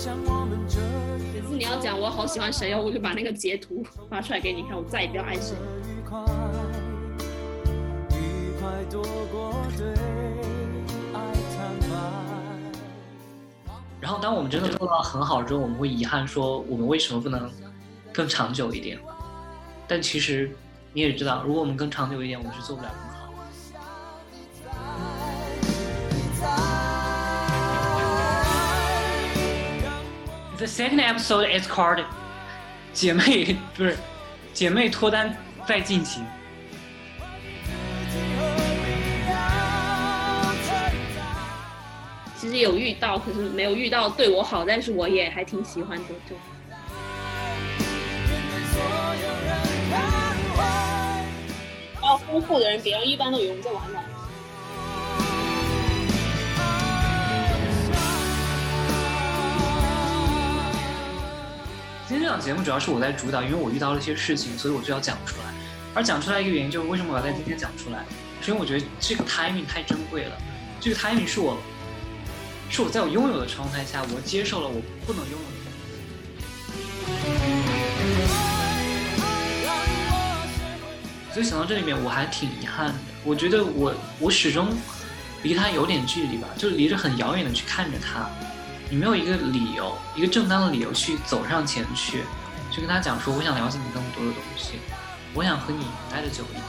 [0.00, 5.54] 每次你要讲我好喜欢谁哦，我就把那个截图发出来给你看，我再也不要爱谁。
[14.00, 17.50] 然后，当我们真的做到很好之后，我们会遗憾说，我们为什么不能
[18.10, 18.98] 更长久一点？
[19.86, 20.50] 但其实
[20.94, 23.19] 你也知道，如果我们更长久一点，我们是做不了更好。
[30.60, 32.04] The second episode is called
[32.92, 33.96] “姐妹”，不是
[34.52, 35.34] “姐妹脱单
[35.66, 36.22] 在进行”。
[42.36, 46.04] 其实有遇到，可是没有遇到对我好，但是我也还挺喜欢的。
[46.28, 46.36] 就
[52.02, 54.04] 要丰富的人，别人一般都以为我们在玩玩。
[62.10, 65.54] 今天这档节目主要是我在主导，因为我遇到了一些事情，所以我就要讲出来。
[65.94, 68.04] 而讲出来一个原因就是为什么我要在今天讲出来，
[68.42, 70.36] 是因为我觉得这个 timing 太珍贵了。
[70.80, 71.56] 这个 timing 是我。
[72.68, 75.70] 是我在我拥有的状态下，我接受了我不能拥有的。
[81.32, 82.94] 所以想到这里面，我还挺遗憾的。
[83.22, 84.66] 我觉得我我始终
[85.44, 88.28] 离他有点距离吧，就是离着很遥远的去看着他。
[88.90, 92.24] 你没有一个理由，一个正当的理由去走上前去，
[92.72, 94.80] 去跟他讲说，我想了解你更多的东西，
[95.32, 96.64] 我想和你待的久一点。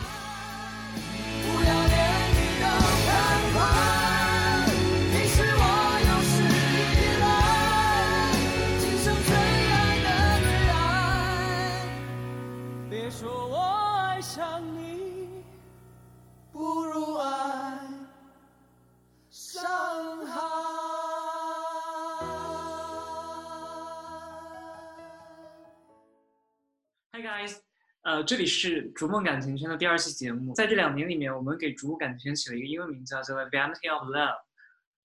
[28.11, 30.53] 呃，这里是逐梦感情圈的第二期节目。
[30.53, 34.35] 在这两年里面，我们给逐梦感情圈起了一个英文名叫做 Vanity of Love，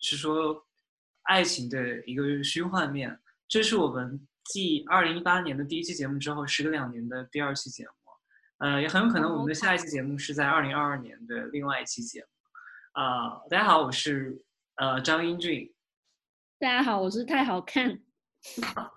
[0.01, 0.67] 是说
[1.23, 3.17] 爱情的一个虚幻面。
[3.47, 7.91] 这是我们继二零一八年的第一期节目之后，时隔两年的第二期节目。
[8.59, 12.27] 呃，也很有可能我们的下一期节目是在二零二二年的另外一期节目。
[13.01, 14.37] 啊，大家好，我是
[14.79, 15.73] 呃张英俊。
[16.59, 18.01] 大家好，我是太好看。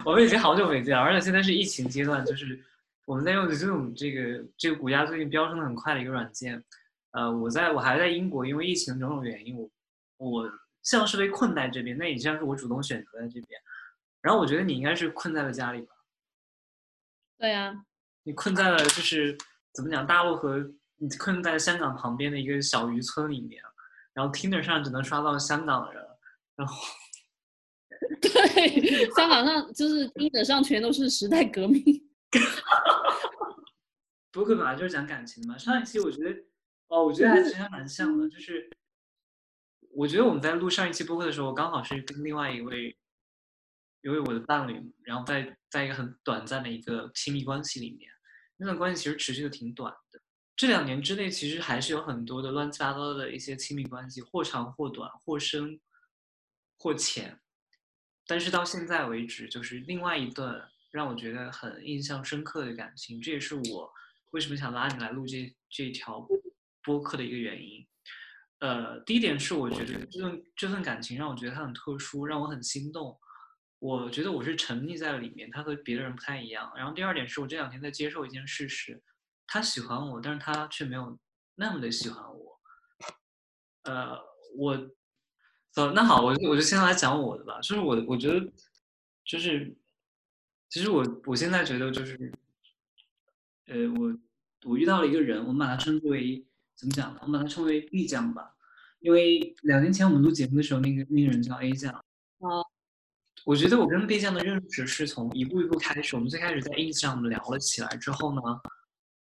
[0.03, 2.65] 我们已经好久没见了，而且现在是疫情阶段，就是。
[3.09, 6.63] 我们在用的这种这个这个股价最近飙升的很快的一个软件，
[7.09, 9.67] 呃，我在我还在英国，因为疫情种种原因，我
[10.17, 10.51] 我
[10.83, 13.59] 像是被困在这边，那也像是我主动选择在这边。
[14.21, 15.91] 然后我觉得你应该是困在了家里吧？
[17.39, 17.83] 对呀，
[18.21, 19.35] 你困在了就是
[19.73, 23.59] 怎么讲，大陆和你困在香港旁边的一个小渔村里面，
[24.13, 26.05] 然后 Tinder 上只能刷到香港人，
[26.55, 26.75] 然后
[28.21, 31.81] 对，香港上就是 Tinder 上全都是时代革命。
[34.31, 35.57] 播客本来就是讲感情嘛。
[35.57, 36.29] 上一期我觉得，
[36.87, 38.29] 哦，我觉得还其实还蛮像的。
[38.29, 38.69] 就是
[39.91, 42.95] 我觉得我们在录上一期播客的时候，刚好是跟另外一位，
[44.01, 48.11] 一位我的伴侣，然后在在一个很短暂的一个亲密关系里面。
[48.57, 50.21] 那段关系其实持续的挺短的。
[50.55, 55.79] 这两年之内，其实还是有很多的乱七八糟的一些亲密关系，或长或短，或深
[56.77, 57.39] 或浅。
[58.27, 60.69] 但是到现在为止，就是另外一段。
[60.91, 63.91] 让我觉得很印象深刻的感情，这也是我
[64.31, 66.27] 为什么想拉你来录这这条
[66.81, 67.87] 播客的一个原因。
[68.59, 73.17] 呃，第一点是我觉得这份这份感情让我觉得它很特殊，让我很心动。
[73.77, 76.73] 我觉得我是沉溺在里面，他和别的人不太一样。
[76.75, 79.01] 然后第二点是我这两天在接受一件事实，
[79.47, 81.17] 他喜欢我，但是他却没有
[81.55, 82.59] 那么的喜欢我。
[83.83, 84.19] 呃，
[84.57, 84.89] 我，
[85.75, 87.61] 呃，那好，我就我就先来讲我的吧。
[87.61, 88.51] 就是我我觉得
[89.23, 89.77] 就是。
[90.69, 92.31] 其实我我现在觉得就是，
[93.65, 94.17] 呃，我
[94.63, 97.19] 我遇到了一个人，我们把他称之为怎么讲呢？
[97.23, 98.55] 我们把他称为 B 酱吧，
[98.99, 101.93] 因为两年前我们录节目的时候，那个那个人叫 A 酱。
[102.37, 102.65] 哦。
[103.45, 106.13] 我觉得我跟 B 酱的认识是从一步一步开始。
[106.15, 108.41] 我们最开始在 ins 上我们聊了起来之后呢，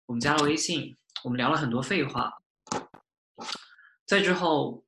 [0.06, 2.32] 我们加了微信，我们聊了很多废话。
[4.06, 4.84] 再之后，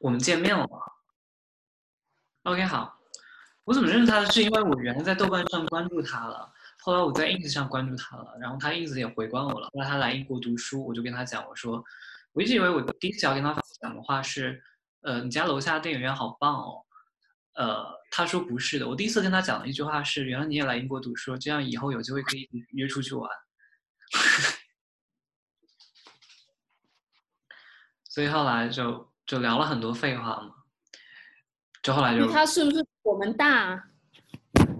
[0.00, 0.66] 我们见面了。
[2.44, 3.01] OK，好。
[3.64, 4.24] 我怎么认识他？
[4.24, 9.68] 是因为我原来在豆瓣上关注他了，后来我在 ins 上关注他了，然后他 ins 也回关我了。
[9.72, 11.84] 后来他来英国读书，我就跟他讲，我说，
[12.32, 14.60] 我一直以为我第一次要跟他讲的话是，
[15.02, 16.84] 呃，你家楼下电影院好棒哦。
[17.54, 23.30] 呃，他说不是的，我第一次跟他讲的一句话是，原来你也来英国读书，这样以后有机会可以约出去玩。
[28.08, 30.61] 所以后来就就聊了很多废话嘛。
[31.82, 33.88] 就后来就他是不是我们大？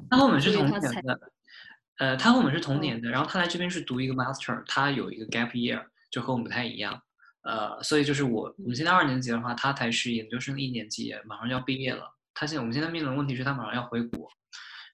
[0.09, 1.21] 他和我们是同年的，
[1.99, 7.03] 呃，他和我们是同年的，然后他来这边是读一个 master，他有一个 gap year，就和我们不太一样，
[7.43, 12.15] 呃，所以就是我我们现在二年级的话，他才是研究生一年级，马上就要毕业了。
[12.35, 14.29] 他现在我们现在面临的问题是他马上要回国，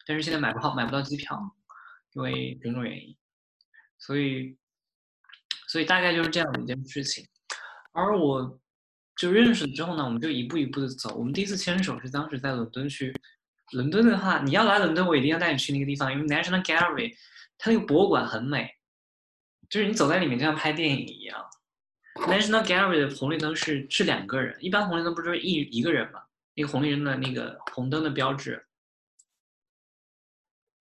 [0.06, 1.36] 但是现在买不好买不到机票，
[2.14, 3.16] 因为种种原因，
[3.98, 4.56] 所以
[5.66, 7.26] 所以大概就是这样的一件事情。
[7.92, 8.58] 而我
[9.18, 11.16] 就认识了之后呢，我们就一步一步的走。
[11.16, 13.12] 我们第一次牵手是当时在伦敦去，
[13.72, 17.14] 伦敦的话，你要来伦敦，我一定要带你去那个地方，因为 National Gallery
[17.58, 18.70] 它那个博物馆很美，
[19.68, 21.44] 就是你走在里面就像拍电影一样。
[22.14, 26.20] National Gallery 的红绿灯是是两个人，一般红绿灯不就是一一个人嘛？
[26.54, 28.64] 那个红绿灯的那个红灯的标志。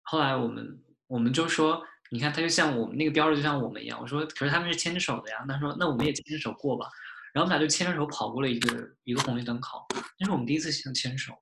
[0.04, 4.00] 后来我们我们就说，你看，它就像我们那个标志就像我们一样。
[4.02, 5.46] 我说，可是他们是牵着手的呀。
[5.48, 6.90] 他说，那我们也牵着手过吧。
[7.34, 9.86] 然后我们俩就牵着手跑过了一个一个红绿灯口，
[10.20, 11.34] 那是我们第一次牵牵手。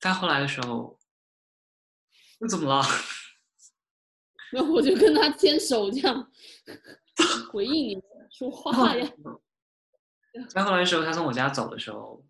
[0.00, 0.98] 再后来的时候，
[2.38, 2.82] 那怎么了？
[4.52, 6.30] 然后我就跟他牵手这样
[7.50, 9.06] 回应你说话呀。
[10.48, 12.24] 再后来的时候，他从我家走的时候，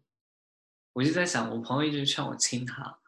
[0.93, 2.99] 我就在想，我朋友一直劝我亲他，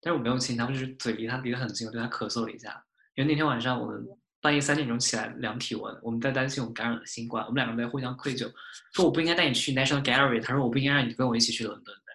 [0.00, 2.84] 但是我没有亲他，我就是嘴离他离得很近，我对他咳嗽了一下。
[3.14, 4.04] 因为那天晚上我们
[4.44, 8.52] 半夜三点钟起来量体温，我们在担心我们感染了新冠，我们两个人在互相愧疚，
[8.92, 12.12] 说我不应该带你去 National Gallery，他说我不应该让你跟我一起去伦敦的，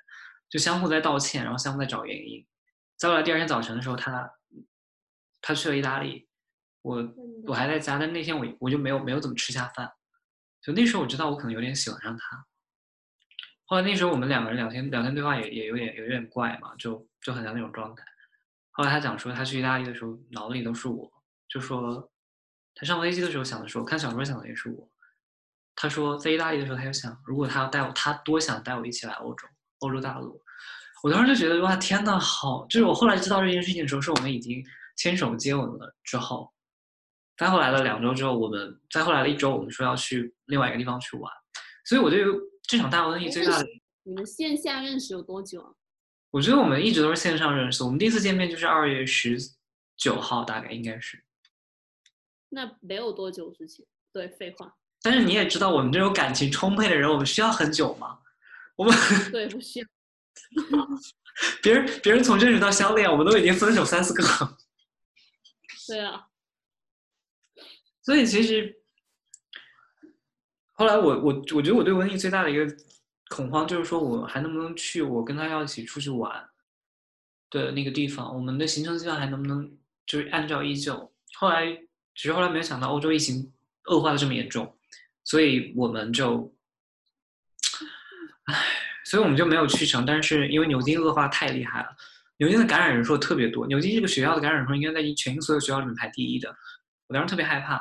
[0.48, 2.46] 就相互在道歉，然后相互在找原因。
[2.98, 4.32] 再后来第二天早晨的时候，他
[5.42, 6.30] 他去了意大利，
[6.84, 7.04] 我
[7.48, 9.92] 我还在家，但那天我我就没有没有怎么吃下饭，
[10.62, 12.46] 就那时候我知道我可能有点喜欢上他。
[13.66, 18.04] 后来那时候我们两个人聊天聊天对话也也有点有点怪嘛，就就很像那种状态。
[18.70, 21.12] 后来他讲说他去意大利的时候脑子里都是我，
[21.48, 22.08] 就说
[22.80, 24.90] 他上飞机的时候想的是我，看小说想的也是我。
[25.76, 29.48] 他说在意大利的时候他就想，如果他要带我，他多想带我一起来欧洲
[29.80, 30.42] 欧洲大陆。
[31.04, 32.66] 我当时就觉得哇天呐，好！
[32.68, 34.64] 就是我后来知道这件事情的时候，是我们已经
[34.98, 36.54] 牵手接吻了之后。
[37.38, 41.32] 再后来的两周之后，我们再后来的一周，我们说要去另外一个地方去玩。
[41.86, 42.24] 所以我对
[42.64, 43.66] 这场大瘟疫最大的，
[44.04, 45.72] 你们线下认识有多久啊？
[46.32, 47.84] 我觉得我们一直都是线上认识。
[47.84, 49.38] 我们第一次见面就是二月十
[49.96, 51.24] 九号，大概应该是。
[52.50, 54.76] 那没有多久之前，对，废话。
[55.02, 58.20] 但是你也知道，我们这种感情充沛的人，我们需要很久吗？
[58.76, 58.94] 我们
[59.32, 59.88] 对不需要。
[61.62, 64.24] 别人别人从认识到相恋，我们都已经分手三四个。
[65.88, 66.28] 对啊。
[68.04, 68.82] 所以其实
[70.72, 72.66] 后来我我我觉得我对文艺最大的一个
[73.30, 76.50] 恐慌就是说我还能不能去我跟他要一起出去玩
[77.52, 81.14] 的那个地方，我们的行程计划还能不能就是按照依旧？
[81.36, 81.80] 后来
[82.20, 83.50] 只是后来没有想到欧洲疫情
[83.86, 84.78] 恶化的这么严重，
[85.24, 86.54] 所以我们就，
[88.44, 88.56] 唉，
[89.06, 90.06] 所以我们就没有去成。
[90.06, 91.96] 但是因为牛津恶化太厉害了，
[92.36, 96.54] 牛津的感染人数特别多，牛津这个学校的感染人数应该在全英所有学校里面排第一的。
[97.08, 97.78] 我当时特别害怕，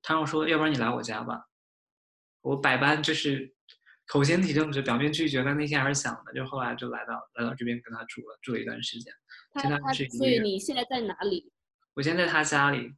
[0.00, 1.44] 他让我说：“要不然你来我家吧。”
[2.40, 3.54] 我百般就是
[4.06, 6.32] 口先体正直，表面拒绝，但内心还是想的。
[6.32, 9.12] 就后来就来到来到这边跟他住了，住了一段时间。
[9.52, 11.52] 他他所以你现在在哪里？
[11.92, 12.90] 我现在在他家里。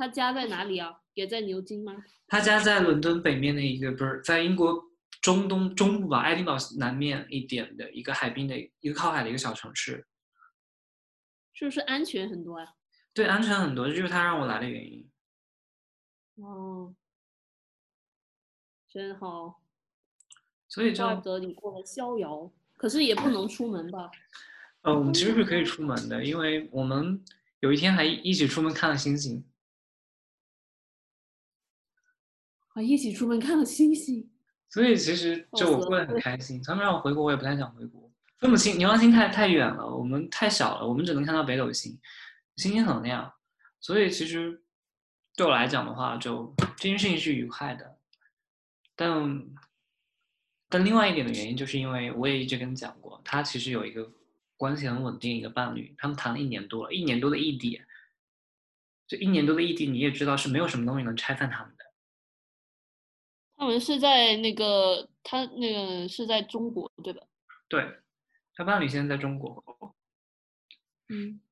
[0.00, 0.96] 他家在哪里啊？
[1.12, 1.94] 也在牛津吗？
[2.26, 4.82] 他家在伦敦北面的一个，不是在英国
[5.20, 6.20] 中东中部吧？
[6.20, 10.06] 爱丁堡南面一点的一个海滨的一个靠海的一个小城市。
[11.52, 12.66] 是不是安全很多呀？
[13.12, 15.06] 对，安全很多，这就是他让我来的原因。
[16.36, 16.94] 哦，
[18.88, 19.60] 真好。
[20.66, 24.10] 所以就怪不得你过得逍遥，可是也不能出门吧？
[24.80, 27.22] 嗯，我们其实是可以出门的，因为我们
[27.58, 29.44] 有一天还一起出门看了星星。
[32.74, 34.28] 啊，一起出门看了星星。
[34.68, 36.62] 所以其实就我过得很开心。
[36.62, 38.10] 他们让我回国，我也不太想回国。
[38.38, 41.98] 分不清，牛郎星太太远了，我们太小了，我们只能看到北斗星。
[42.56, 43.32] 星星很亮，
[43.80, 44.62] 所以其实
[45.34, 47.98] 对我来讲的话，就这件事情是愉快的。
[48.94, 49.44] 但
[50.68, 54.10] 但另外一点的原因，就是因为我也一直跟你讲过，他其实有一个
[54.56, 57.82] 关系很稳定一个伴侣，他们谈了一年多了，一年多的异地，
[59.08, 61.79] 就一年多的异地，你也知道是没有什么东西能拆散他们的。
[63.60, 67.20] 他们是在那个他那个是在中国对吧？
[67.68, 67.84] 对，
[68.54, 69.94] 他伴侣现在在中国。
[71.10, 71.42] 嗯。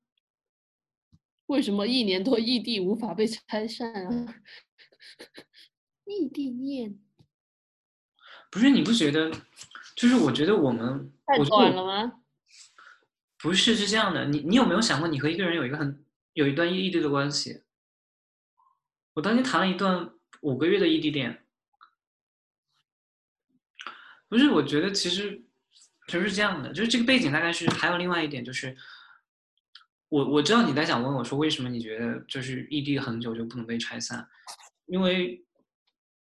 [1.45, 4.35] 为什么一年多异地无法被拆散啊？
[6.05, 6.97] 异地恋
[8.49, 9.31] 不是你不觉得？
[9.95, 12.21] 就是我觉得我们太短了吗？
[13.37, 14.25] 不是，是这样的。
[14.25, 17.61] 你你有没有想过，你和一个人有一个很有一段异地的关系？
[19.13, 20.11] 我当年谈了一段
[20.41, 21.45] 五个月的异地恋。
[24.29, 25.43] 不是，我觉得其实
[26.07, 28.77] 就是这样的，就是这个背景大概是还有另外一点就是。
[30.11, 34.27] 我我知道你在想问我说，为什么你觉得就是异地很久就不能被拆散？
[34.87, 35.45] 因为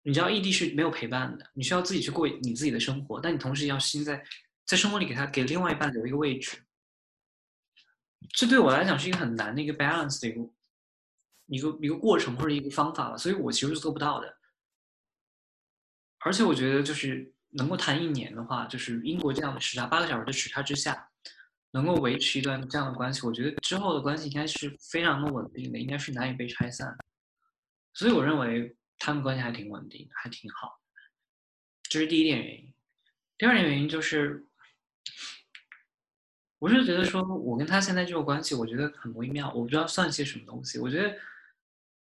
[0.03, 4.23] 你知道异地是没有陪伴的，你需要自己去过你自己的生活，但你同时要心在
[4.67, 6.63] 在生活里给他给另外一半留一个位置。
[8.35, 10.51] 这对我来讲是一个很难的一个 balance 的一个
[11.47, 14.37] 一个一个过程或者一个方法了，所以我其实是做不到的。
[16.19, 21.07] 而且我觉得就是能够谈一年的话，就是英国这样的时差八个小时的时差之下。
[21.73, 26.97] 能够维持一段这样的关系，我觉得之后的关系应该是非常的稳定的，应该是难以被拆散。
[27.95, 30.81] 所以我认为他们关系还挺稳定，还挺好。
[31.85, 32.75] 这是第一点原因。
[33.39, 34.45] 第二点原因就是，
[36.59, 40.77] 我是觉得说我跟他现在这个关系，我觉得很微妙，我不知道算些什么东西。
[40.81, 41.17] 我觉得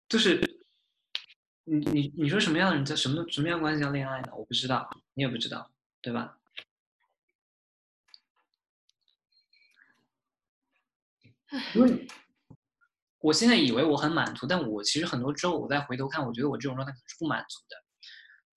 [0.08, 0.40] 就是
[1.64, 4.32] 你你你说什么样的人叫什么什么样关系叫恋爱呢？
[4.36, 6.38] 我不知道，你也不知道，对吧？
[11.76, 12.08] 因为
[13.20, 17.76] 我现在以为我很满足，但我其实很多之后我再回头看，我觉得我这种状态可能是不满足的。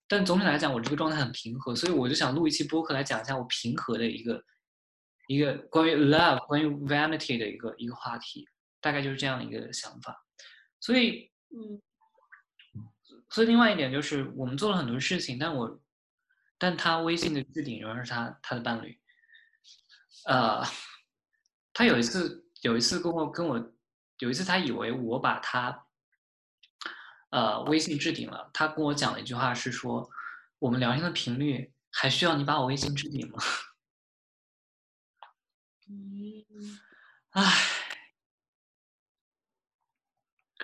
[0.07, 4.43] 但总体来讲，我这个状态很平和，所以我就想录一期播客来讲一下我平和的一个
[5.27, 8.47] 一个关于 love、关于 vanity 的一个一个话题，
[8.79, 10.23] 大概就是这样一个想法。
[10.79, 11.81] 所以，嗯，
[13.35, 15.81] 所以另外一点就是我们做了很多事情，但我
[16.57, 18.97] 但他微信的置顶仍然是他他的伴侣。
[20.25, 20.63] 呃，
[21.73, 22.43] 他有一次。
[22.61, 23.73] 有一次跟我跟我，
[24.17, 25.85] 有一次他以为我把他，
[27.29, 28.49] 呃，微信置顶了。
[28.51, 30.09] 他跟我讲了一句话，是说
[30.57, 33.37] 我们聊天的频率还需要你把我微信置顶吗？
[35.87, 36.79] 嗯，
[37.31, 37.84] 唉。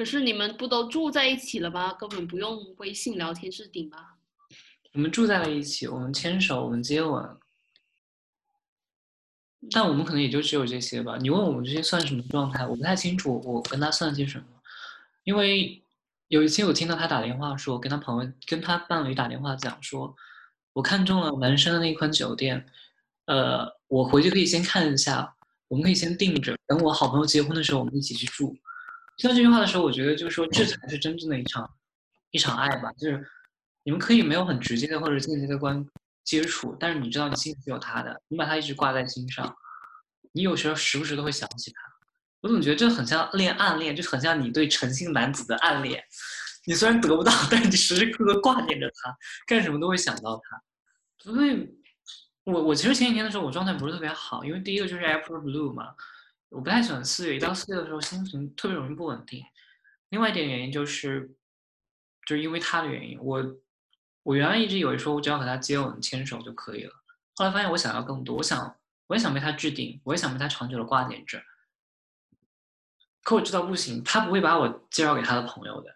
[0.01, 1.93] 可是你们不都住在一起了吗？
[1.93, 4.17] 根本不用微信聊天置顶吧？
[4.93, 7.37] 我们住在了一起，我们牵手，我们接吻。
[9.69, 11.19] 但我们可能也就只有这些吧。
[11.21, 12.65] 你问我们这些算什么状态？
[12.65, 14.45] 我不太清楚，我跟他算些什么。
[15.23, 15.79] 因为
[16.29, 20.15] 有一期我听到他打电话说，跟他朋友、跟他伴侣打电话讲说，
[20.73, 22.65] 我看中了男生的那款酒店，
[23.25, 25.35] 呃，我回去可以先看一下，
[25.67, 28.57] 我们可以先定着，等我好朋友结婚的时候，我们一起去住。
[29.21, 31.69] 听到这句话的时候，我觉得就是说，这才是真正的一场
[32.31, 32.91] 一场爱吧。
[32.93, 33.23] 就是
[33.83, 35.85] 你们可以没有很直接的或者间接的关。
[36.23, 39.55] 接触，但是你知道你心里是有他的，你把他一直挂在心上，
[40.33, 41.81] 你有时候时不时都会想起他。
[42.41, 46.03] 我总觉得这很像恋暗恋，就很像你对诚信男子的暗恋。
[46.65, 49.15] 你虽然得不到，但是你时时刻刻挂念着他，
[49.47, 50.61] 干什么都会想到他。
[51.17, 51.67] 所以，
[52.43, 55.93] 我我其实前几天的时候我状态不是特别好，因为第一个就是 April Blue 嘛，
[56.51, 59.43] 我不太喜欢四月，一到四月的时候心情特别容易不稳定。
[60.09, 61.35] 另外一点原因就是，
[62.27, 63.43] 就是因为他的原因，我。
[64.23, 66.93] 我原来一直以为说，我只要和他接吻、牵手就可以了。
[67.33, 68.37] 后来发现，我想要更多。
[68.37, 71.41] 我想，我也想被他置顶，我也想被他长久的挂念着。
[73.23, 75.89] 可我知道不行，他不会把我介绍给他的朋友的。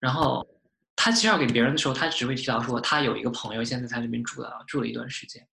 [0.00, 0.44] 然后
[0.96, 5.48] 他介绍给别人的时候，他只会提到说，他有一个朋友现在在他这边住了，住了一段时间。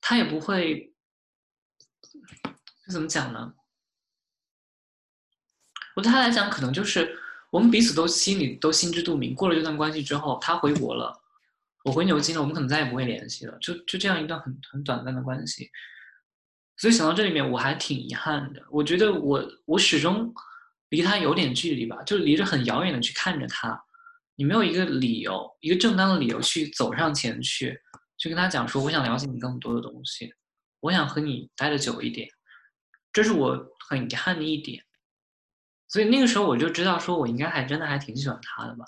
[0.00, 0.94] 他也不会，
[2.86, 3.52] 这怎么讲呢？
[5.96, 7.20] 我对他来讲，可能就是。
[7.50, 11.16] 我们彼此都心里都心知肚明，过了这段关系之后，他回国了，
[11.84, 15.70] 我回牛津了，我们可能再也不会联系了，就就这样一段很很短暂的关系。
[16.76, 18.62] 所以想到这里面，我还挺遗憾的。
[18.68, 20.34] 我觉得我我始终
[20.88, 23.80] 离他有点距离吧，就离着很遥远的去看着他。
[24.34, 27.80] 你没有一个理由，一个正当的理由去走上前去，
[28.18, 30.34] 去跟他讲说，我想了解你更多的东西，
[30.80, 32.28] 我想和你待的久一点，
[33.16, 34.84] 这是我很遗憾的一点。
[35.88, 38.84] 所以那个时候我就知道，说我应该还真的还挺喜欢他的吧，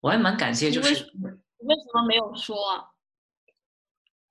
[0.00, 2.54] 我还蛮感谢，就是为什么没有说？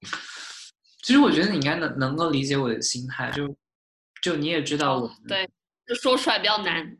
[1.01, 3.57] 其实我觉得你应该能能够理解我的心态，就
[4.21, 5.49] 就你也知道我对，
[5.87, 6.95] 就说出来比较难。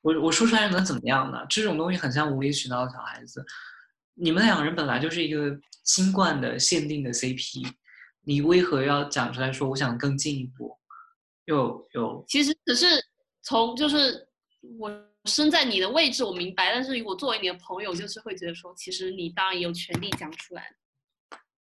[0.00, 1.44] 我我说出来能怎么样呢？
[1.50, 3.44] 这种东西很像无理取闹的小孩子。
[4.14, 7.70] 你们两个人本来就是一个新冠的限定的 CP，
[8.22, 10.78] 你为何要讲出来说我想更进一步？
[11.44, 12.86] 有有其实只是。
[13.44, 14.28] 从就是
[14.78, 14.88] 我
[15.24, 16.72] 身在你的位置，我明白。
[16.72, 20.76] 但是我作为你的朋友，就是会觉得说，其实你当然有权利讲出来。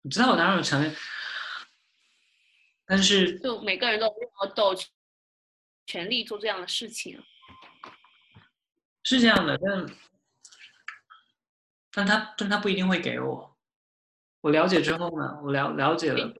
[0.04, 0.96] 你知道我当然有权利，
[2.86, 4.08] 但是就每个人都
[4.56, 4.80] 都有
[5.88, 7.20] 权利做这样的事情。
[9.02, 9.88] 是这样的，但
[11.92, 13.58] 但他但他不一定会给我。
[14.42, 16.32] 我了解之后呢，我了了解了。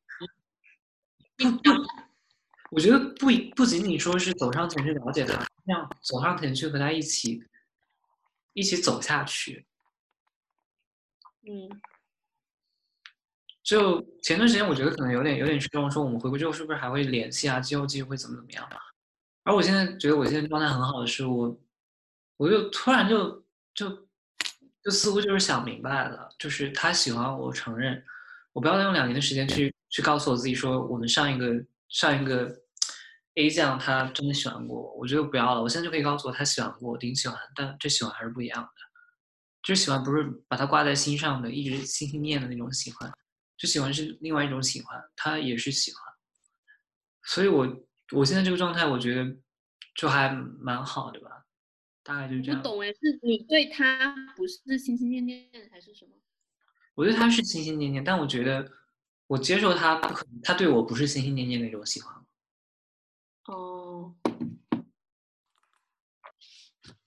[2.72, 7.44] 我觉得不不仅仅说是走上前去了解他，要走上前去和他一起
[8.54, 9.66] 一起走下去。
[11.44, 11.70] 嗯，
[13.64, 17.60] 就前段时间我觉得可能有点有点失望，说我们回国之后是不是还会联系啊？
[17.60, 18.70] 之后继续会怎么怎么样？
[19.44, 21.60] 而我现在觉得我现在状态很好的是，我
[22.38, 23.44] 我就突然就
[23.74, 23.90] 就
[24.84, 28.02] 就似乎就是想明白了，就是他喜欢我，承认，
[28.54, 32.52] 我不要再用两年的时间去去告诉我自己说我们上一个上一个
[33.36, 38.70] A 酱他真的喜欢过我，我觉得不要了，我现在就可以告诉我他喜欢过，我挺喜欢，但这喜欢还是不一样的，
[39.62, 43.12] 这喜欢不是把他挂在心上的，一直心心念的那种喜欢。
[43.58, 46.02] 就喜欢是另外一种喜欢，他也是喜欢，
[47.22, 49.38] 所以我我现在这个状态，我觉得
[49.94, 50.30] 就还
[50.60, 51.46] 蛮好的吧，
[52.02, 52.60] 大概就这样。
[52.60, 56.12] 不懂哎，是你对他不是心心念念还是什么？
[56.96, 58.68] 我对他是心心念念，但我觉得
[59.32, 62.14] 我接受他不可能，他对我不是心心念念那种喜欢。
[63.46, 64.14] 哦。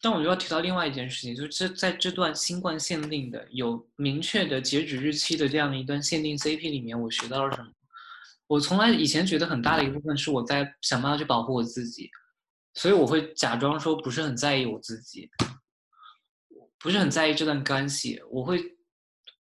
[0.01, 7.71] 但我就要提到另外一件事情，就是这在这段新冠限定的有明确的截止日期的这样的一段限定 CP 里面，我学到了什么？
[8.47, 12.11] 我从来以前觉得很大的一部分是我在想办法去保护我自己，
[12.73, 15.29] 所以我会假装说不是很在意我自己，
[16.79, 18.74] 不是很在意这段关系，我会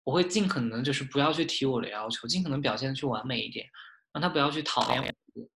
[0.06, 3.68] 我会尽可能就是不要去提我的要求，尽可能表现的去完美一点，
[4.14, 5.50] 让他不要去讨厌我。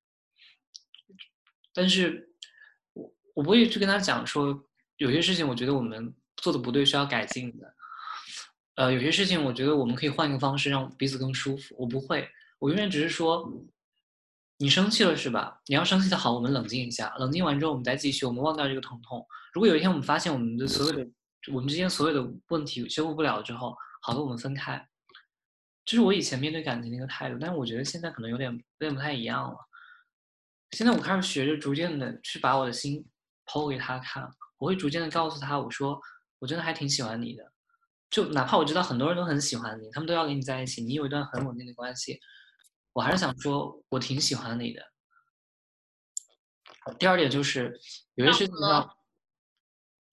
[1.74, 2.30] 但是
[2.92, 4.66] 我我不会去跟他讲说。
[5.00, 7.74] 有些事情我觉得我们做的不对，需要改进的。
[8.76, 11.74] 呃，有些事情我觉得我们可以换一个方式，让彼此更舒服。
[11.80, 12.30] 我不会，
[12.60, 13.50] 我永远只是说，
[14.58, 15.62] 你生气了是吧？
[15.68, 19.26] 你要生气的好，我们冷静一下，冷静完之后我们再继续，我们忘掉这个疼痛。
[19.54, 21.08] 如果有一天我们发现我们的所有的
[21.54, 24.88] 我们之间所有的问题修复不了之后，好的，我们分开。
[25.86, 29.58] 这是我以前面对感情的一个态度，但是我觉得现在可能有点有点不太一样了。
[30.72, 33.04] 现在我开始学着逐渐的去把我的心
[33.46, 34.30] 抛给他看。
[34.60, 36.00] 我会逐渐的告诉他，我说
[36.38, 37.52] 我真的还挺喜欢你的，
[38.10, 42.20] 就哪怕我知道很多人都很喜欢你，他们都要跟你在一起，你有一段很稳定的关系，
[42.94, 44.86] 我还是想说，我挺喜欢你的。
[46.98, 47.80] 第二点就是
[48.16, 48.96] 有些事情的话，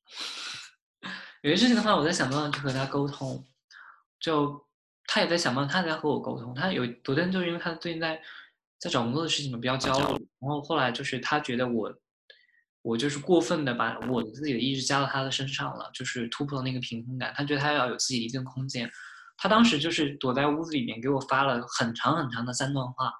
[1.42, 3.46] 有些事情的话，我在想办法去和他沟通，
[4.20, 4.66] 就
[5.06, 6.54] 他也在想办法，他在和我沟通。
[6.54, 8.20] 他有昨天就是因为他最近在
[8.78, 11.92] 在找工作的事情嘛，比较焦虑，然后后来就是他觉得我。
[12.82, 17.34] 我就是过分的把我的自己的意志加到他的身上了，就是突破了那个平衡感。
[17.36, 18.88] 他觉得他要有自己一定空间，
[19.36, 23.12] 他当时就是躲在屋子里面给我发了很长很长的三段话。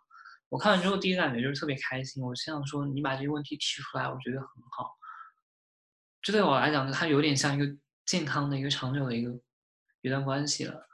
[0.50, 2.22] 我看完之后，第一感觉就是特别开心。
[2.22, 4.96] 我心想说，你把这个问题提出来，我觉得很好。
[6.22, 7.66] 这对我来讲，他有点像一个
[8.04, 9.32] 健康的一个长久的一个
[10.08, 10.88] 一段关系了。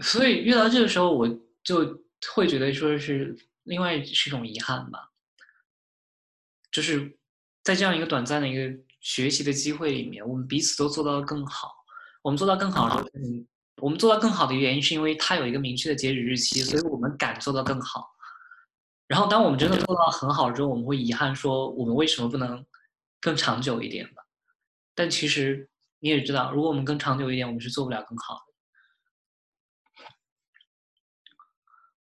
[0.00, 1.28] 所以遇到这个时候，我
[1.62, 5.10] 就会觉得说是另外是一种遗憾吧，
[6.70, 7.18] 就是。
[7.64, 11.72] 在这样一个短暂的一个学习的机会里面，我们彼此都做到了更好。
[12.20, 13.46] 我们做到更好的，嗯，
[13.80, 18.14] 我们做到更好的原因是因为它有一个明确的截止日期，所以我们敢做到更好。
[19.08, 22.62] 然后，当我们真的做到很好之后，我们会遗憾说我们为什么不能
[23.18, 24.22] 更长久一点吧？
[24.94, 25.66] 但其实
[26.04, 28.52] 你也知道，如果我们更长久一点，我们是做不了更好的。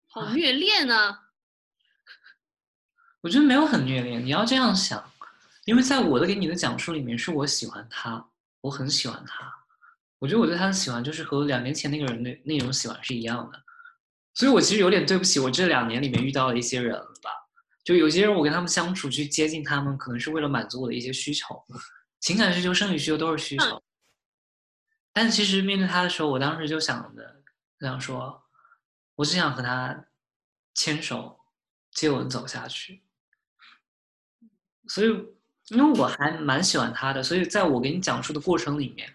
[0.08, 1.30] 好虐恋啊！
[3.24, 5.02] 我觉得没有很虐恋，你要这样想。
[5.64, 8.30] 因为在我的给你的讲述里面，是我喜欢他，
[8.60, 9.50] 我很喜欢他，
[10.20, 13.64] 我觉得我对他的喜欢就是和两年前那个人的那种喜欢是一样的，
[14.34, 17.32] 所以我其实有点对不起我这两年里面遇到的一些人吧，
[17.86, 21.64] 就有些人我跟他们相处去接近他们，可能是为了满足我的一些需求，
[22.20, 23.82] 情感需求、生理需求都是需求，
[25.16, 27.42] 但其实面对他的时候，我当时就想着，
[27.80, 28.44] 想说，
[29.16, 30.06] 我只想和他
[30.74, 31.40] 牵手、
[31.92, 33.02] 接吻走下去，
[34.88, 35.34] 所以。
[35.70, 39.12] 因为我还蛮喜欢他的，所以在我给你讲述的过程里面，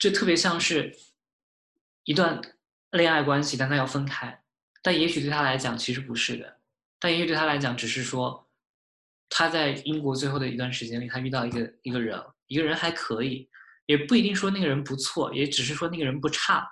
[0.00, 0.92] 就特别像是
[2.02, 2.42] 一段
[2.90, 4.42] 恋爱关系，但他要分开。
[4.82, 6.58] 但也许对他来讲其实不是的，
[6.98, 8.48] 但也许对他来讲只是说
[9.28, 13.48] 他在英国最后的一段时间里，他遇到一个一个人，一个人还可以，
[13.86, 16.66] 也不一定说那个人不错，也只是说那个人不差。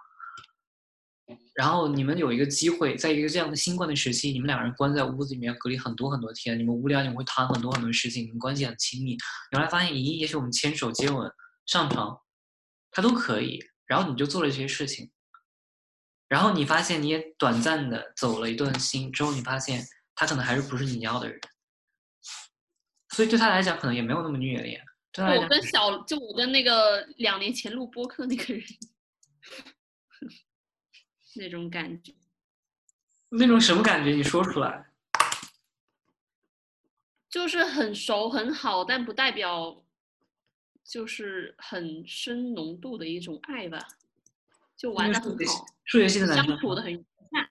[1.55, 9.13] 然后你们有一个机会，在一个这样的新冠的时期，你们两个人关在屋子里面隔离很多很多天，你们无聊，你们会谈很多很多事情，你们关系很亲密。
[9.13, 11.31] 你后来发现，咦，也许我们牵手、接吻、
[11.67, 12.21] 上床，
[12.91, 13.65] 他都可以。
[13.87, 15.11] 然后你就做了这些事情。
[16.29, 19.85] 然后你发现，你也短暂的走了一段心，之后你发现
[20.17, 21.41] 他可能还是不是你要的人。
[23.11, 24.85] 所以对他来讲，可能也没有那么虐恋。
[25.17, 28.65] 我跟小，就我跟那个两年前录播客那个人。
[31.37, 32.15] 那种感觉，
[33.31, 34.13] 那种什么感觉？
[34.13, 34.87] 你说出来。
[37.29, 39.85] 就是很熟很好，但不代表
[40.85, 43.81] 就是很深浓度的一种爱吧。
[44.77, 47.51] 就玩的很好，数学系的男生相处的很愉快。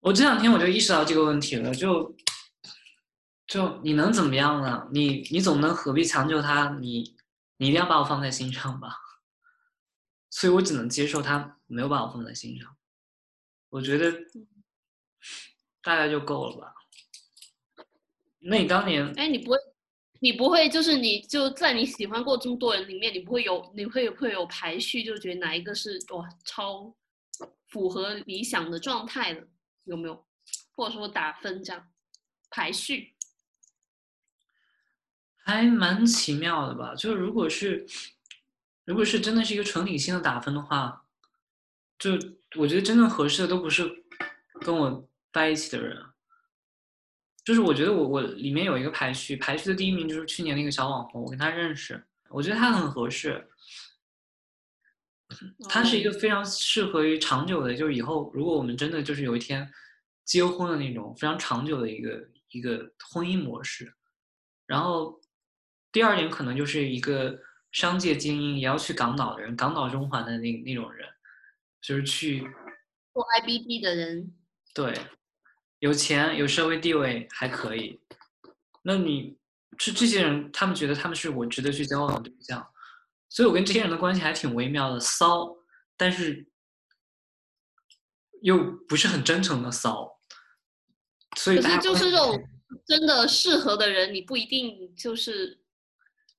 [0.00, 2.14] 我这两天我就意识到这个问题了，就
[3.48, 4.86] 就你能怎么样呢？
[4.92, 6.68] 你你总能何必强求他？
[6.80, 7.16] 你
[7.56, 8.94] 你一定要把我放在心上吧？
[10.30, 12.76] 所以我只能接受他没有把我放在心上。
[13.70, 14.12] 我觉得
[15.82, 16.74] 大概就够了吧。
[18.40, 19.56] 那你当年，哎，你不会，
[20.20, 26.94] 你不会，就是你就在你喜欢过这么多人里面，你不会有，你会会有排序，就觉得哪一个是哇超
[27.66, 29.48] 符合理想的状态的，
[29.84, 30.26] 有没有？
[30.72, 31.88] 或者说打分这样
[32.50, 33.14] 排序，
[35.48, 36.94] 还蛮奇妙的吧？
[36.94, 37.86] 就是如果是，
[38.84, 41.06] 如果是真的是一个纯理性的打分的话，
[41.98, 42.10] 就
[42.56, 44.04] 我觉得真正合适的都不是
[44.60, 46.04] 跟我在一起的人。
[47.42, 53.48] 就是我觉得我我里面有一个排序，排序的第一名就是去年那个小网红，我跟他认识，我觉得他很合适，
[55.66, 59.66] 他是一个非常适合于长久的，就是以后如果我们真的就是有一天
[60.26, 63.94] 结婚的那种非常长久的一个一个婚姻模式。
[64.66, 65.18] 然后
[65.90, 67.38] 第二点可能就是一个
[67.72, 71.08] 商界精英，也要去港岛的人，港岛中环的那那种人，
[71.80, 72.40] 就是去
[73.12, 74.34] 做 IBD 的人，
[74.74, 74.94] 对。
[75.80, 78.00] 有钱有社会地位还可以，
[78.82, 79.38] 那你
[79.78, 82.68] 是这些人，他们觉得他们是我值得去交往的对象，
[83.28, 85.56] 所以我跟这些人的关系还挺微妙的，骚，
[85.96, 86.48] 但是
[88.42, 90.18] 又不是很真诚的骚，
[91.36, 92.48] 所以可是就是这种
[92.84, 95.60] 真的适合的人，你不一定就是。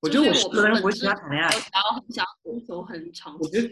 [0.02, 3.38] 我觉得我适合的人不会跟他谈恋爱，然后很想追求很长。
[3.40, 3.70] 我觉得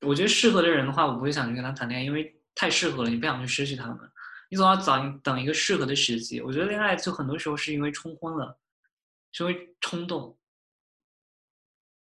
[0.00, 3.98] 我觉得适合的人的话，我不会想去跟他谈恋爱，因为太适合了，你不想去失去他们。
[4.50, 6.40] 你总要找等一个适合的时机。
[6.40, 8.58] 我觉得恋爱就很多时候是因为冲昏了，
[9.32, 10.36] 是因为冲动，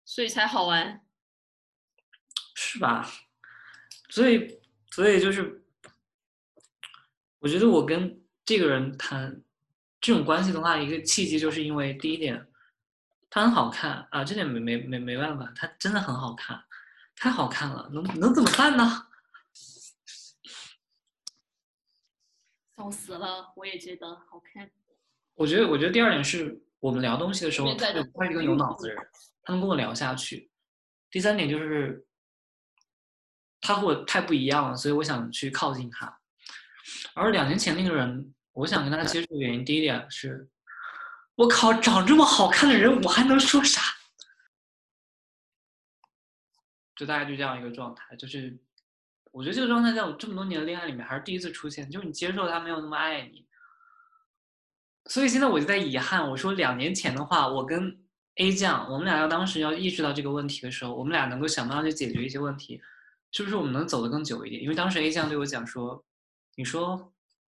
[0.06, 1.02] 所以才好玩，
[2.56, 3.12] 是吧？
[4.10, 4.60] 所以，
[4.92, 5.66] 所以就是，
[7.40, 9.42] 我觉得我跟这个人谈
[10.00, 12.48] 这种关系的话，一个契机就是因为第一点，
[13.36, 16.58] 他很好看啊，这点没没没没办法，他真的很好看，
[17.17, 19.08] 太好看了，能能怎么办呢？
[22.78, 24.71] 笑死了，我也觉得好看。
[25.34, 28.00] 我觉得，我觉得第二点是我们聊东西的时候，他是
[28.32, 29.06] 一个有脑子的人，
[29.43, 30.50] 他能跟我聊下去。
[31.12, 32.08] 第三点就是
[33.60, 36.21] 他和我太不一样了，所以我想去靠近他。
[37.13, 40.48] 而两年前那个人，我想跟他接触的原因，第一点是，
[41.36, 43.82] 我靠，长这么好看的人，我还能说啥？
[46.95, 48.58] 就大概就这样一个状态，就是。
[49.32, 53.45] 我觉得这个状态在我这么多年的恋爱里面还是第一次出现，就是你接受他没有那么爱你，
[55.10, 56.30] 所以现在我就在遗憾。
[56.30, 58.02] 我说两年前的话，我跟
[58.36, 62.82] A 酱，我们俩要当时要意识到这个问题的时候，我们俩能够想办法去解决一些问题，
[63.34, 64.63] 是不是我们能走得更久一点？
[64.63, 66.02] 因为当时 A 酱对我讲说
[66.56, 67.13] ：“你说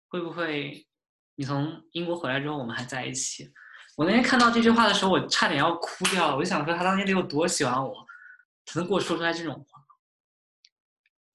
[0.08, 0.86] 会不会
[1.34, 3.52] 你从英国回来之后我们还在一起？”
[3.96, 6.36] 我那天看到这句话的时候，我差点要哭掉了。
[6.36, 8.06] 我就想说他当年得有多喜欢我，
[8.66, 9.82] 才能给我说出来这种话。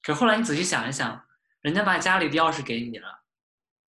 [0.00, 1.26] 可后来你仔细想一想，
[1.60, 3.22] 人家把家里的钥匙给你了。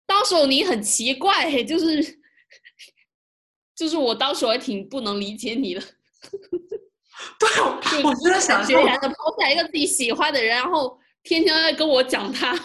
[0.05, 2.19] 到时你很奇怪，就是，
[3.75, 5.81] 就是我当时还挺不能理解你的。
[7.39, 12.55] 对，我真的想，决然的抛下一个自己喜欢的人，然后天天在跟我讲他，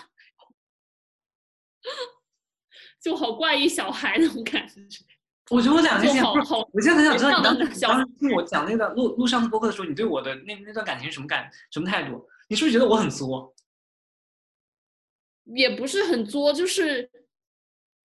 [3.02, 5.04] 就好怪异小孩那种感觉。
[5.50, 12.26] 我觉得我两年前，我现在很想知道你当时当时听我讲那段录录上次播客的时候，你对我的那那段感情什么感什么态度？
[12.48, 13.54] 你是不是觉得我很作？
[15.44, 17.10] 也不是很作，就是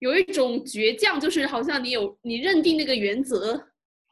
[0.00, 3.56] 有一种倔强，就是好像你有你认定那个原则，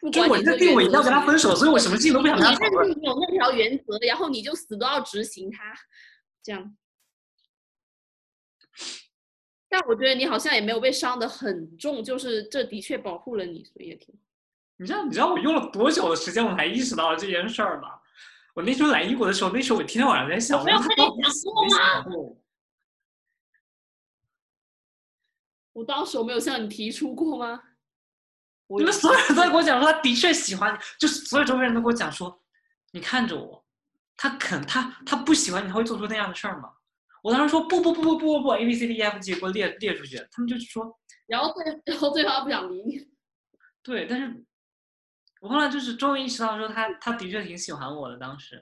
[0.00, 2.88] 不管我认定我一定要跟他分手，所以我什么事情都不想跟他讨论。
[2.88, 5.74] 你认定有那条原则，然后你就死都要执行它，
[6.42, 6.74] 这样。
[9.68, 14.14] 但我觉得你好像也没有被伤的很重，就是这的确保护了你，所以也挺。
[14.76, 17.98] 你知道你知道我用了多久的时间我才意识到了这件事儿吗？
[18.54, 22.36] 我那时候来英国的时候，那时候我天天晚上在想，我没有跟你讲过吗？
[25.74, 27.62] 我当时我没有向你提出过吗？
[28.66, 32.42] 你们所有人都在跟我讲说，他的确喜欢你，就是所有周围人都跟我讲说，
[32.92, 33.64] 你看着我，
[34.16, 36.72] 他肯他他不喜欢你，他会做出那样的事儿吗？
[37.22, 43.08] 我当时说不不不不不不不，A B C D E F G 给我列列出去，他们就说，然后对然后对方不想理你，
[43.82, 44.44] 对，但是。
[45.40, 48.16] 我后来就是终于意识到，说他他的确挺喜欢我的。
[48.16, 48.60] 当时，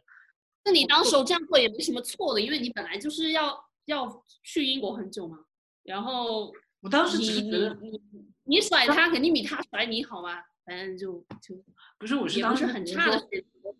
[0.63, 5.39] 那你当时这样做也没什么错的，因为你本来就是要要去英国很久嘛。
[5.85, 7.49] 然后我当时只你
[7.81, 8.01] 你
[8.45, 11.55] 你甩他肯定比他甩你好嘛，反正就就
[11.99, 13.75] 不是我是当时很差的选择。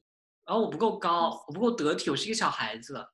[0.47, 3.07] 然后我不够高，我不够得体，我是一个小孩子。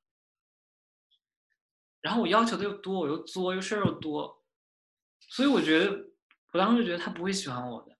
[2.03, 4.43] 然后我要求的又多，我又作，又事儿又多，
[5.21, 6.11] 所以我觉得
[6.51, 7.97] 我当时就觉得他不会喜欢我的。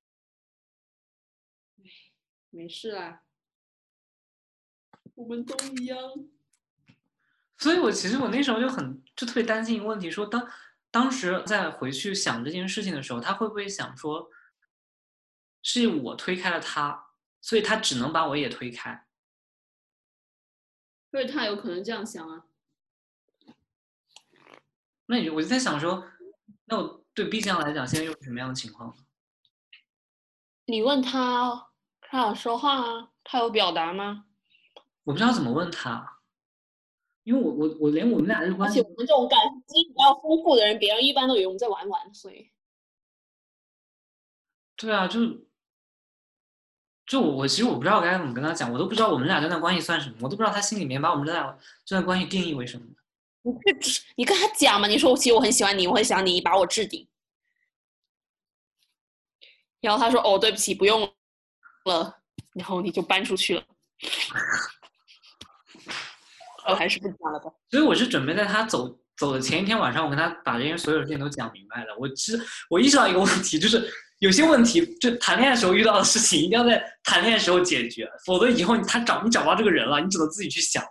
[2.50, 3.24] 没事啦，
[5.16, 5.98] 我们都一样。
[7.58, 10.52] 所以我其实我那时候就很就特别担心一个问题，说当
[10.92, 14.30] 当时在回去想这件事情的时候，他会不会想说，
[15.62, 17.08] 是我推开了他，
[17.40, 19.08] 所以他只能把我也推开。
[21.10, 22.46] 所以他有可能这样想啊。
[25.06, 26.06] 那你我就在想说，
[26.66, 28.96] 那我对 B 酱来讲，现在又是什么样的情况？
[30.66, 33.10] 你问他，他有说话啊？
[33.24, 34.26] 他有表达吗？
[35.04, 36.20] 我不知道怎么问他，
[37.24, 42.50] 因为我我我连我们俩的关系，而且我们这种感情比较丰富的人，别人一般都以为我们在玩玩，所以。
[44.78, 45.20] 对啊，就
[47.06, 52.86] 就我我其实我不知道该怎么跟他讲，我都不知道我们俩这段关系算什么，我都不知道他心里面把我们这段这段关系定义为什么。
[53.44, 53.52] 你
[53.82, 57.08] 去你跟他讲嘛，你说其实我很喜欢你，我很想你把我置顶。
[59.82, 61.02] 然后他说：“哦，对不起，不用
[61.86, 62.16] 了。”
[62.56, 63.64] 然后你就搬出去了。
[66.70, 67.52] 我还是不讲了吧。
[67.70, 71.94] 所以我是准备在他走走的前一天晚上，我跟他把这些所有事情都讲明白了。
[72.00, 80.82] 我知我意识到一个问题，就是有些问题就谈恋爱的时候遇到的事情，一定要在谈恋爱时候解决，否则以后他找你找不到这个人了，你只能自己去想。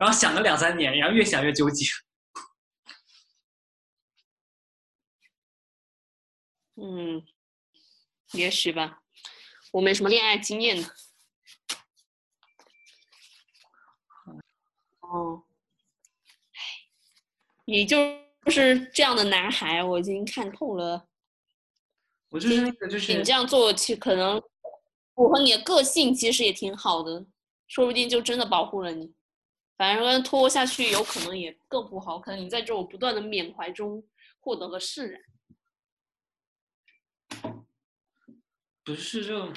[0.00, 1.84] 然后想了两三年，然后越想越纠结。
[6.80, 7.22] 嗯，
[8.32, 9.02] 也许吧，
[9.72, 10.88] 我没什么恋爱经验的。
[15.00, 15.44] 哦，
[17.66, 17.98] 你就
[18.46, 21.06] 是这样的男孩，我已经看透了。
[22.30, 24.40] 我就是那个，就是你这样做，其实可能
[25.14, 27.26] 符合你的个性，其实也挺好的，
[27.68, 29.12] 说不定就真的保护了你。
[29.80, 34.06] 反正拖下去有可能也更不好，可能你在这种不断的缅怀中
[34.38, 35.22] 获得了释然。
[38.84, 39.50] 不是就，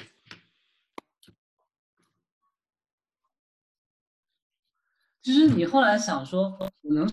[5.20, 7.06] 其实你后来想说，我能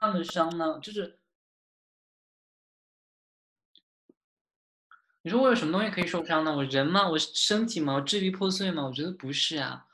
[0.00, 0.80] 上的伤呢？
[0.82, 1.20] 就是
[5.22, 6.56] 你说我有什么东西可以受伤呢？
[6.56, 7.08] 我人吗？
[7.08, 7.94] 我身体吗？
[7.94, 8.84] 我支离破碎吗？
[8.84, 9.86] 我觉得不是啊。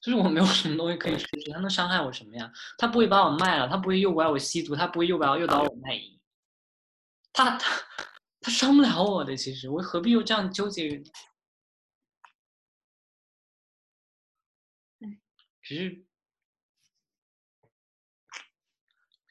[0.00, 2.52] 就是我没有什么东西可以说，他能伤害我什么呀？
[2.78, 6.20] 他不会把我卖了，他不会诱拐我吸毒，他不会诱拐我诱导我卖淫，
[7.32, 7.82] 他他
[8.40, 9.36] 他伤不了我的。
[9.36, 11.02] 其实我何必又这样纠结于？
[15.62, 16.04] 只是，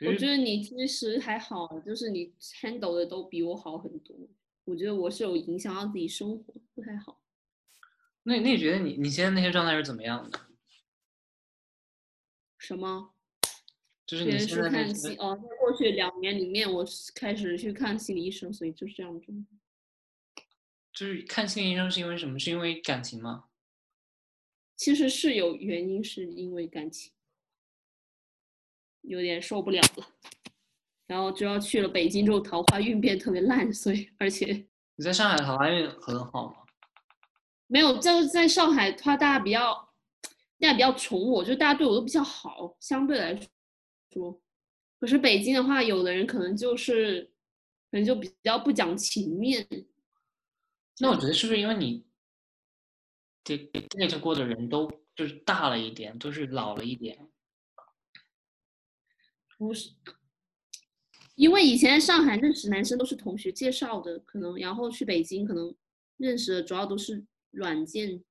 [0.05, 4.15] 我觉得你其实还好，就是你 handle 的都比我好很多。
[4.65, 7.19] 我觉得我是有影响到自己生活，不太好。
[8.23, 10.39] 那那你觉得你你现在那些状态是怎么样的？
[12.67, 13.13] 什么？
[14.05, 19.27] 就是你现在看心哦，在过去两年里面，我开始去看心理医生，所以就是这样子。
[20.91, 22.37] 就是看心理医生是因为什么？
[22.37, 23.45] 是因为感情吗？
[24.75, 27.13] 其实是有原因，是因为感情
[29.03, 30.05] 有点受不了了，
[31.05, 36.65] 然后就要去了北京之后，桃花运变特别烂，所以而且你在上海桃花运很好吗？
[37.67, 39.86] 没有，就是在上海，它大家比较。
[40.59, 43.39] 大家比较宠我，就大家对我都比较好，相对来
[44.11, 44.41] 说。
[44.99, 47.31] 可是北京的话，有的人可能就是，
[47.91, 49.67] 可能就比较不讲情面。
[50.99, 52.03] 那我觉得是不是因为你
[53.43, 57.29] ，date date 过的人都就是大了一点，都是老了一点？
[59.59, 59.91] 不是，
[61.35, 65.75] 因为以前上海认识男生都是同学介绍的，可能然后去北京可能
[66.17, 68.23] 认识的主要都是软件。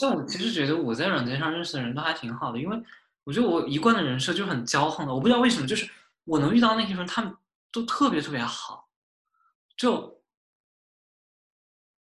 [0.00, 2.82] 但我其实觉得我在软件上认识的人都还挺好的，因为
[3.24, 5.88] 我觉得我一贯的人设就很骄横的，我不知道为什么，就是
[6.24, 7.34] 我能遇到那些人，他们
[7.70, 8.88] 都特别特别好，
[9.76, 10.22] 就，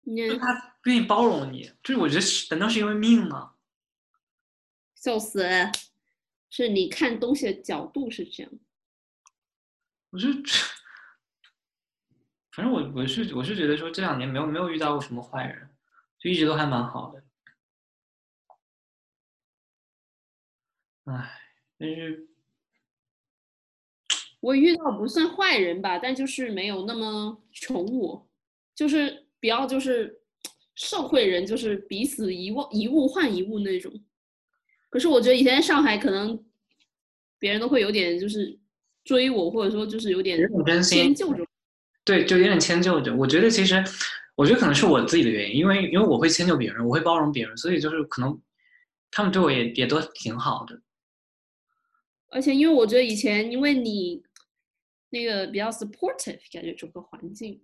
[0.06, 3.54] 就他愿意包容你，就是我觉得难道是因为命吗？
[4.96, 5.48] 笑死，
[6.50, 8.52] 是你看东西的角度是这样。
[10.10, 10.28] 我就，
[12.52, 15.70] 反正我我是我是觉得说这两年没有没有遇到过什么坏人，
[16.20, 17.24] 就一直都还蛮好的。
[21.12, 21.30] 唉，
[21.78, 22.28] 但是，
[24.40, 28.30] 我遇到不算坏人吧，但就是没有那么宠我，
[28.74, 30.22] 就是比较就是
[30.76, 33.92] 社会人，就是彼此一物一物换一物那种。
[34.90, 36.44] 可是我觉得以前在上海，可能
[37.40, 38.58] 别人都会有点就是
[39.04, 40.40] 追我，或者说就是有点
[40.84, 41.46] 迁就着。
[42.04, 43.16] 对，就有点迁就着。
[43.16, 43.84] 我觉得其实，
[44.36, 48.42] 我觉得可能是我自己的原因，因为因为我会迁就别人，我会包容别人，所以就是可能
[49.12, 50.82] 他们对我也也都挺好的。
[52.32, 54.24] 而且，因为我觉得以前，因为你
[55.10, 57.62] 那个比较 supportive 感觉整个环境，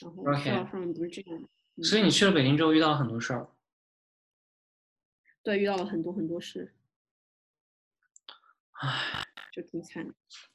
[0.00, 1.48] 然后 OK 学校上不是这样
[1.82, 3.48] 所以你去了北京之后遇到了很多事儿。
[5.42, 6.72] 对遇到了很多很多事，
[8.72, 10.14] 唉，就挺惨的，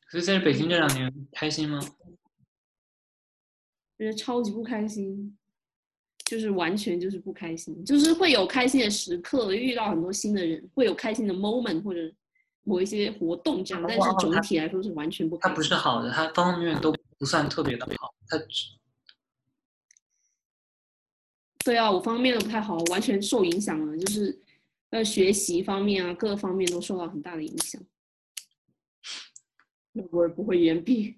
[0.10, 1.80] 所以在北京这两年开心吗？
[3.98, 5.38] 觉得超级不开心，
[6.24, 12.14] 就是完全就是不开心，就是会有开心的时刻，遇到很多新的人，会有开心的 moment 或者
[12.68, 15.48] 某一些活动这样，但是总体来说是完全不它。
[15.50, 18.14] 不是好的，它方方面面都不算特别的好。
[18.28, 18.76] 它只
[21.64, 24.38] 对啊，我方方面面都不太好，完全受影响了，就是
[24.90, 27.82] 呃学习方面啊，各个方面都受到很大的影响。
[30.12, 31.16] 我也不会言毕，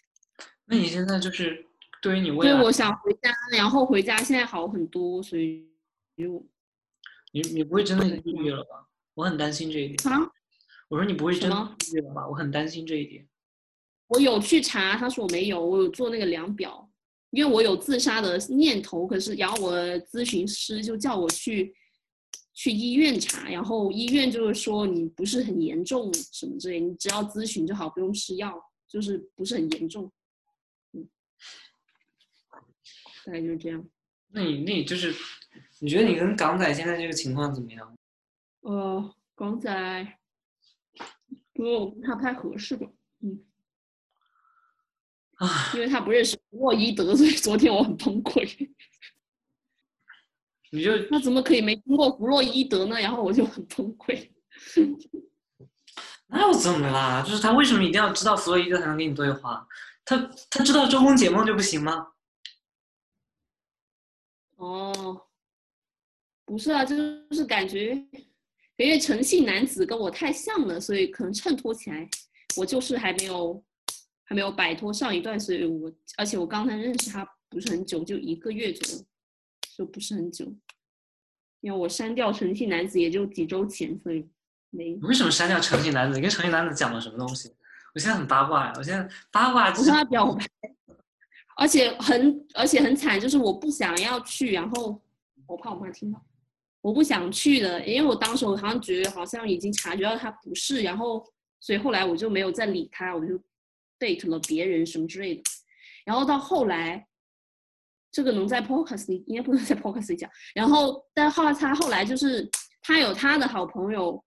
[0.64, 1.66] 那你现在就是
[2.00, 5.68] 对于你所未来，对我想回家，然后回家现在好很多，所以
[6.16, 6.44] 就
[7.32, 8.88] 你你不会真的抑郁了吧？
[9.14, 10.14] 我很担心这一点。
[10.14, 10.30] 啊，
[10.88, 12.26] 我说你不会真的抑郁了吧？
[12.26, 13.26] 我很担心这一点。
[14.08, 16.90] 我有去查，他说我没有，我有做那个量表，
[17.30, 21.74] 因为我有自杀的念头，可是然后我咨询师就叫我去
[22.54, 30.10] 去医院查，然后医院就是说你不是很严重什么之类，你只要咨询就好，不用吃药，就是不是很严重，
[30.94, 31.06] 嗯，
[33.26, 33.86] 大概就是这样。
[34.30, 35.14] 那你那你就是，
[35.80, 37.94] 你觉得你跟港仔现在这个情况怎么样？
[38.60, 40.17] 呃，港仔，
[41.58, 42.86] 因为我跟他不太合适吧，
[43.20, 43.44] 嗯，
[45.34, 48.46] 啊，因为他不认识弗洛伊德，所以昨天我很崩溃。
[50.70, 53.00] 你就 那怎么可以没听过弗洛伊德呢？
[53.00, 54.30] 然后我就很崩溃。
[56.28, 57.22] 那又怎么啦？
[57.22, 59.66] 就是他为什么一定要知道弗洛伊德才能跟你对话？
[60.04, 60.16] 他
[60.50, 62.12] 他知道周公解梦就不行吗？
[64.56, 65.26] 哦，
[66.44, 66.96] 不是啊，就
[67.32, 67.96] 是感觉，
[68.78, 72.08] 因为诚信男子跟我太像了，所以可能衬托起来，
[72.56, 73.62] 我就是还没有
[74.24, 79.04] 还没有摆脱上一段，所以我而且我刚才认识他不是很久，就一个月左右，
[79.76, 80.46] 就不是很久。
[81.60, 84.24] 因为我删掉诚信男子也就几周前，所以
[84.70, 86.14] 没你为什么删掉诚信男子？
[86.14, 87.52] 你跟诚信男子讲了什么东西？
[87.94, 88.72] 我现在很八卦呀！
[88.76, 90.46] 我现在八卦我跟他表白，
[91.56, 95.02] 而且很而且很惨，就是我不想要去，然后
[95.46, 96.24] 我怕我妈听到，
[96.88, 101.22] 我不想去的，因为我当时我好像觉得好像已经察觉到他不是，然后
[101.60, 103.38] 所以后来我就没有再理他，我就
[103.98, 105.42] date 了别人什么之类的，
[106.06, 107.06] 然后到后来，
[108.10, 112.48] 这个能在 podcast 里应该不能在 podcast 里讲，然后但后来他后来就是
[112.80, 114.24] 他有他的好朋友。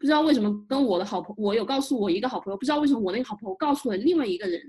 [0.00, 4.62] 不知道为什么跟我的好朋我有告诉我一个好朋友，不知道为什么我那个好朋友告诉了另外一个人，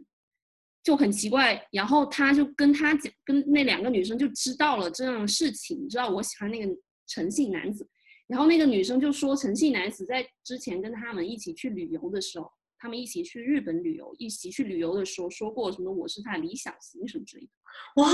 [0.84, 1.63] 就很奇怪。
[1.71, 6.75] 然后他就跟他讲，跟那两个女生就知道了这样的事情，你知道我喜欢那个
[7.10, 7.86] 诚信男子。
[8.28, 17.50] 然后那个女生就说，诚信男子在之前跟他们一起去旅游的时候，他们一起去日本旅游，一起去旅游的时候说过什么我是他理想型什么之类的。
[17.95, 18.08] 哇，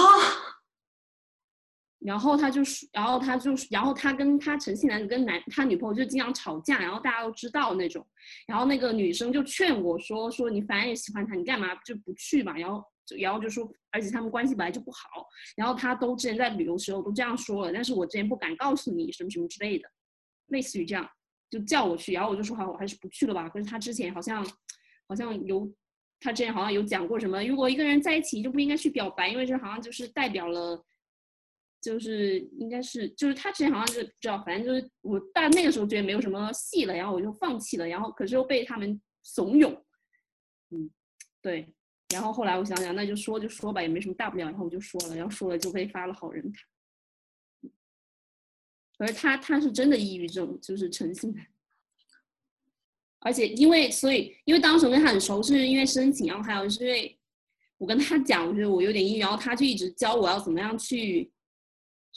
[1.99, 8.05] 然后他就是，然后他就是，然后他跟他诚信男子跟男他女朋友就经常吵架，然后大家都知道那种。
[8.47, 12.85] 然后那个女生就劝我说：“说你反正也喜欢他，你干嘛就不去嘛？”然后就
[13.17, 15.27] 然后就说，而且他们关系本来就不好。
[15.55, 19.87] 然后他都之前在旅游时候都这样说了，但是我之前不敢告诉你什么什么之类的，
[20.47, 21.07] 类似于这样，
[21.49, 22.13] 就叫我去。
[22.13, 23.47] 然后我就说好，我还是不去了吧。
[23.49, 24.45] 可是他之前好像
[25.07, 25.71] 好像有，
[26.19, 30.83] 他之前好像有讲过什么，如果一个人在一起就不应该去表白，因为这好像就是代表了。
[31.81, 39.83] 就是应该是，就是他之前好像就不知道，反正就是我，但那个时候觉得没有什么戏了，然后我就放弃了，然后可是又被他们怂恿，
[40.71, 40.89] 嗯，
[41.43, 41.71] 对，
[42.09, 47.69] 然后后来我想想，那就说就说吧，也没什么大不了，然后我就说了，然后说了就被发了好人卡，
[48.99, 51.35] 而他他是真的抑郁症，就是诚信，
[53.19, 57.17] 而且因为所以因为当时我跟他很熟，是因为申请，然后还有是因为
[57.77, 61.31] 我跟他讲，我觉得我有点抑郁，然后他就一直教我要怎么样去。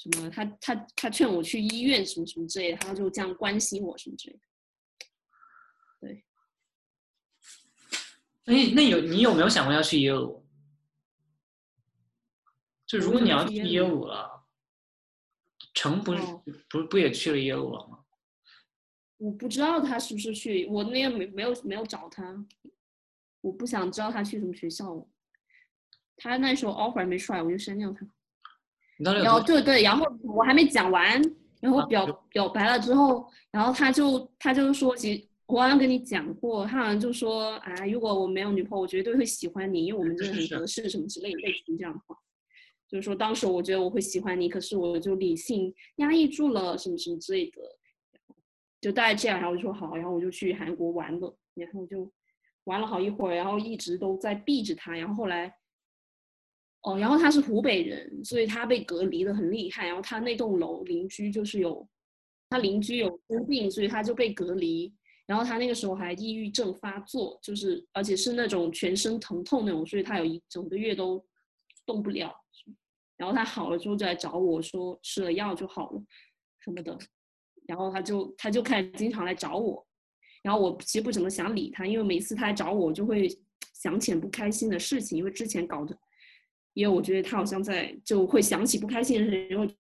[0.01, 0.31] 什么？
[0.31, 4.41] 他他他劝我去医院，什么什么之类的，他就这样关心我什么之类的。
[5.99, 6.25] 对。
[8.49, 10.43] 那那有你有没有想过要去耶鲁？
[12.87, 14.47] 就如果你要去耶鲁了，
[15.75, 16.23] 成不是
[16.71, 17.99] 不不也去了耶鲁了吗？
[19.19, 22.47] 我不知道他是不是去，我那天没没有没有找他，
[23.43, 25.07] 我不想知道他去什么学校。
[26.17, 28.07] 他那时候 offer 还没出来，我就删掉他。
[28.97, 31.21] 然后对对，然后我还没讲完，
[31.61, 40.67] 然后表表白了之后，然后他就他就说，其实我好像跟你讲过，他好像就说啊，如果我没有女朋友，我绝对会喜欢你，因为我们真的很合。
[40.67, 42.15] 适什么之类的类似这样的话，
[42.87, 47.63] 就是说当时我觉得我会喜欢你，可是我就理性压抑住了什么什么之类的，
[48.79, 52.13] 就大概这样，然后我就说好，然后我就去韩国玩了，然后就
[52.65, 55.51] 玩了好一会儿，然后一直都在避着他，然后后来，
[56.83, 61.89] 哦，然后他是湖北人，所以他被隔离的很厉害，然后他那栋楼邻居就是有
[62.51, 64.95] 他邻居有生病，所以他就被隔离，
[65.29, 71.23] 然后他那个时候还抑郁症发作，就是而且是那种全身疼痛那种，所以他有一整个月都
[71.85, 72.35] 动不了，
[73.19, 76.03] 然后他好了之后就来找我说吃了药就好了
[76.65, 76.99] 什么的，
[77.67, 79.87] 然后他就他就开始经常来找我。
[80.43, 83.29] 然后我其实不怎么想理他，因为每次他来找我，就会
[83.75, 85.95] 想起不开心的事情，因为之前搞的，
[86.73, 89.75] 因为我觉得他好像在就会想起不开心的事情，然后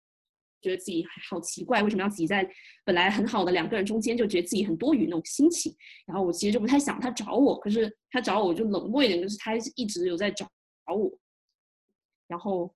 [0.65, 2.49] 觉得自己好奇怪，为什么要挤在
[2.85, 5.75] 本来很好的两个人中间，就觉得自己很多余那种心情。
[6.07, 10.49] 然后我其实就不太想他找我，可是他找我就冷漠一点，就是他一直有在找
[10.87, 11.13] 我。
[12.27, 12.75] 然后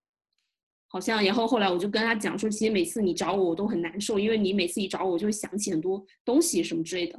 [0.89, 7.18] 好像，然后后来我就跟他讲说，其实每次你找我，我都很难受，因为你每次一找我，就会想起很多东西什么之类的。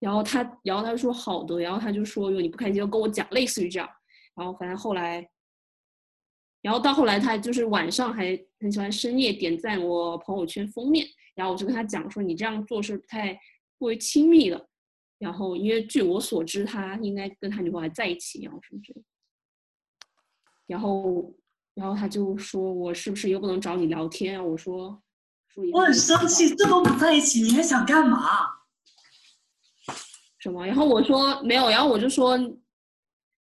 [0.00, 3.88] 然后他，然后他说好的，然后他就说，如果你不开心，就跟我讲，类似于这样。
[4.34, 5.26] 然后反正后来，
[6.60, 11.06] 然后到后来，他就是晚上还很喜欢深夜点赞我朋友圈封面。
[11.34, 13.38] 然后我就跟他讲说，你这样做是不太
[13.78, 14.68] 过于亲密了。
[15.18, 19.02] 然后因为据我所知，他应该跟他女朋友还在一起，然后什么之类。
[20.66, 21.34] 然后，
[21.74, 24.42] 然后他就说我是不是又不能找你聊天啊？
[24.42, 25.02] 我说，
[25.72, 28.18] 我很生气，这都不在一起，你还想干嘛？
[30.40, 30.66] 什么？
[30.66, 32.38] 然后我说没有，然后我就说，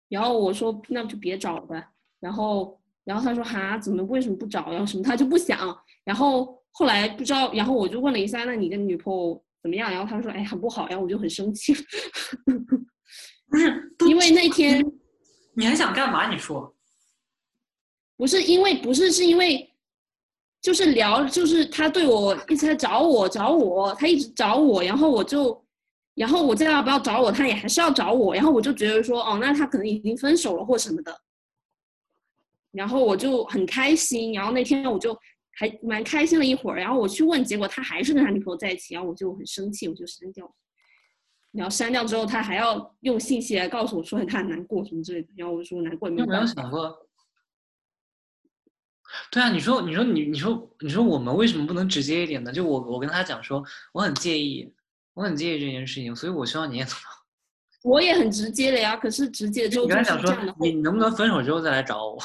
[0.09, 1.89] 然后我说那就别找了呗。
[2.21, 4.71] 然后，然后他说哈，怎么为什么不找？
[4.71, 5.59] 然后什么他就不想。
[6.05, 9.91] 然后后来不知道，然后我就问了一下，那你跟女朋友怎么样？
[9.91, 10.87] 然后他说哎很不好。
[10.89, 11.75] 然后我就很生气，
[13.49, 14.85] 不是因为那天
[15.55, 16.31] 你还想干嘛？
[16.31, 16.75] 你说
[18.17, 19.69] 不是因为不是是因为
[20.61, 25.61] 就是聊就是他对我一直在找我找我，他一直找我，然后我就。
[26.15, 28.35] 然后我叫他不要找我，他也还是要找我。
[28.35, 31.21] 然后我就觉得说，哦，那他可能已经分手了或什么的。
[32.73, 34.33] 然后我就很开心。
[34.33, 35.17] 然后那天我就
[35.53, 36.79] 还蛮开心了一会儿。
[36.79, 38.95] 然后我去问，结果他还是跟他女朋友在一起。
[38.95, 40.53] 然后我就很生气，我就删掉。
[41.53, 45.29] 然后删掉之后，他还要用信息来告诉我说他很难过什么之类的。
[45.37, 47.07] 然后我就说难过也没有想过。
[49.31, 52.53] 对啊，你说你说你你说你说我们为什么不能直接一点呢？
[52.53, 53.63] 就我我跟他讲说
[53.93, 54.73] 我很介意。
[55.15, 57.11] 我很介意这件事情，所以我希望你也做到？
[57.85, 60.55] 我也很直接的呀，可是直接之后就是这样的。
[60.59, 62.19] 你能不能分手之后再来找我？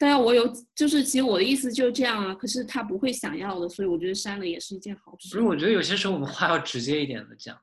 [0.00, 2.34] 对啊，我有，就是其实我的意思就是这样啊。
[2.34, 5.28] 可是他不会想要的，所以我觉得删了也是一件好事。
[5.28, 7.60] 不是，我觉得有些时候我们话要直接一点的讲。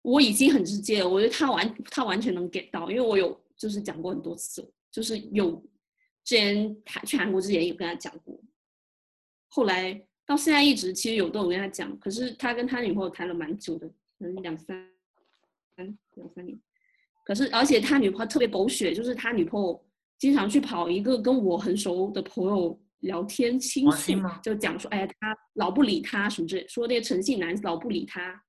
[0.00, 5.52] 我已经很直接了，我觉得他完他完全能 get 到，因为我有就是讲过很多次，就是有
[6.24, 8.40] 之前他去韩国之前有跟他讲过，
[9.48, 10.06] 后来。
[10.26, 14.88] 到现在一直其实有都有跟他讲，可是他跟他女朋友谈了蛮久的，可能两三
[15.74, 16.56] 三两三年。
[17.30, 19.80] 可是而且他女朋友特别狗血，就是他女朋友
[20.18, 24.12] 经常去跑一个跟我很熟的朋友聊天倾诉，
[24.42, 28.42] 就讲说，哎，他老不理他什么之类，说那个诚信男老不理他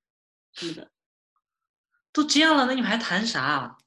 [0.56, 0.90] 什么的。
[2.12, 3.78] 都这样了，那你们还谈啥？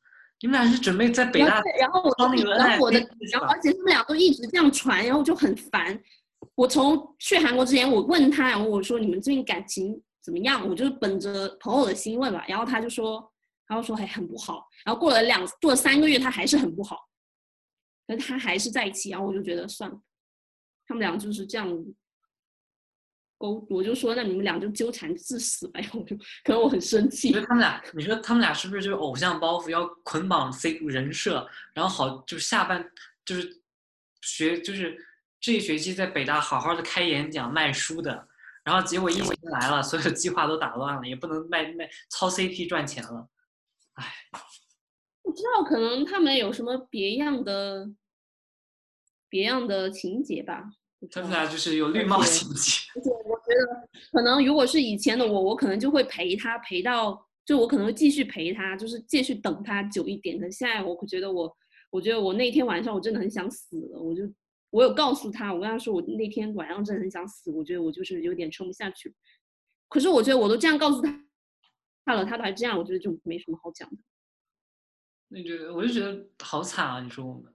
[0.40, 1.61] 你们俩是准备在北大？
[1.80, 2.14] 然后我
[2.57, 3.01] 然后我的，
[3.32, 6.01] 然后而且他们俩都一直这样传，然后就很烦。
[6.55, 10.64] 我从去韩国之前，我问他，然后我说你们最近感情怎么样？
[10.68, 12.45] 我就是本着朋友的心问吧。
[12.47, 13.28] 然后他就说，
[13.67, 14.69] 然后说还很不好。
[14.85, 17.09] 然后过了两过了三个月，他还是很不好，
[18.07, 19.11] 但他还是在一起。
[19.11, 20.01] 然后我就觉得算了，
[20.87, 21.69] 他们俩就是这样
[23.39, 25.81] 勾，我就说那你们俩就纠缠致死吧。
[25.81, 27.33] 然 后我就可能我很生气。
[27.33, 32.91] 他们俩，你说他们俩是不是就是偶像包袱要捆绑 C 人设，然后好就是下半
[33.25, 33.62] 就是
[34.23, 34.99] 学就是。
[35.41, 38.27] 这一学期在北大好好的开演讲卖书的，
[38.65, 43.29] 然后结果疫情来了，所有计划都打乱了，也不能卖卖操 CP 赚钱了，
[45.35, 47.91] 知道可能他们有什么别样的
[49.28, 50.64] 别样的情节吧？
[51.11, 52.80] 他们俩就是有绿帽情节。
[52.95, 60.39] 而且我觉得可能如果是以前的我，我可能就会陪他陪到，就我可能会继续陪他，就是继续等他久一点。
[60.41, 61.57] 可现在我觉得我，
[61.91, 64.22] 我觉得我那天晚上我真的很想死了，我就。
[64.70, 69.14] 我有告诉他，我跟他说，我那天晚上真的很想死，我觉得我就是有点撑不下去。
[69.89, 71.16] 可是我觉得我都这样告诉他，
[72.05, 73.97] 他了，他都还这样，我觉得就没什么好讲的。
[75.35, 77.01] 那觉得我就觉得好惨啊！
[77.01, 77.53] 你说我们，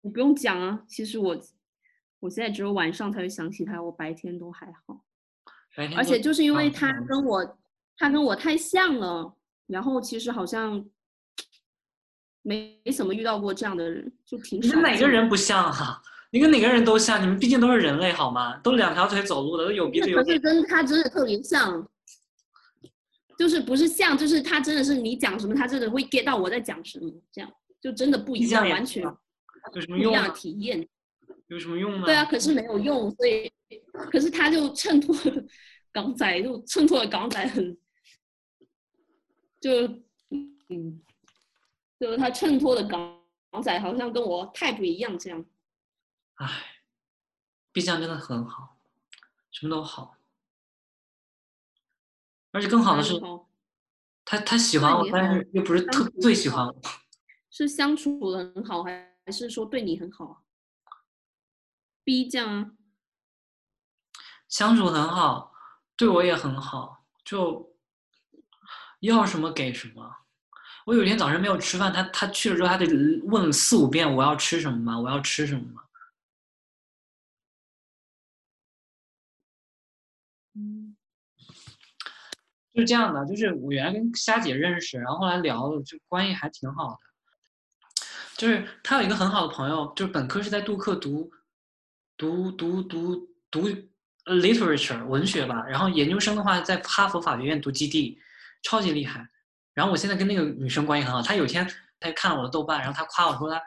[0.00, 0.82] 你不用讲啊。
[0.88, 1.38] 其实我，
[2.20, 5.04] 我现在只有晚上才会想起他，我白天都还好。
[5.94, 7.58] 而且就是因为他跟我，
[7.98, 10.84] 他跟我太像了，然后其实好像。
[12.48, 14.62] 没没怎么遇到过这样的人，就挺。
[14.62, 16.00] 你哪个人不像哈？
[16.30, 18.56] 你跟哪个人都像，你们毕竟都是人类好吗？
[18.58, 21.84] 都两条腿走路的，都有鼻子有可是跟他真的特别像，
[23.38, 29.02] 就是不是像，就是他真的是你讲什么，他真的会 get 到我在讲什么，这样就真的不一样，完全
[29.72, 30.34] 有什么用呢不一样的？
[30.34, 30.88] 体验。
[31.48, 32.04] 有什么用呢？
[32.04, 33.52] 对啊，可是没有用，所以
[34.10, 35.44] 可是他就衬托了
[35.92, 37.76] 港仔，就衬托了港仔很，
[39.60, 39.70] 就
[40.68, 41.00] 嗯，
[42.00, 43.22] 就是他衬托的港
[43.52, 45.44] 港仔好像跟我太不一样这样。
[46.34, 46.48] 唉
[47.72, 48.76] ，，B 站真的很好，
[49.52, 50.15] 什么都好，
[52.56, 53.20] 而且更好的是，
[54.24, 56.74] 他他喜欢我，但是又不是特最喜欢我。
[57.50, 60.36] 是相处的很好，还还是说对你很好啊
[62.02, 62.70] ？B 酱啊，
[64.48, 65.52] 相处很好，
[65.98, 67.76] 对我也很好，就
[69.00, 70.10] 要什么给什么。
[70.86, 72.86] 我有一天早上没有吃饭，他他去了之后，他得
[73.24, 74.98] 问四五遍我要吃什么吗？
[74.98, 75.82] 我要吃什么吗？
[82.76, 86.98] 是这样的，就是我原来跟虾姐认识，然后后来聊了，就关系还挺好的。
[88.36, 91.30] 就是他有一个很好的朋友，就是本科是在杜克读
[92.16, 93.68] 读读读读
[94.26, 98.18] literature 文学吧，然后研究生的话在哈佛法学院读 GD，
[98.62, 99.26] 超级厉害。
[99.72, 101.66] 然后我现在跟那个女生关系很好，她有一天
[101.98, 103.62] 她看了我的豆瓣，然后她夸我说她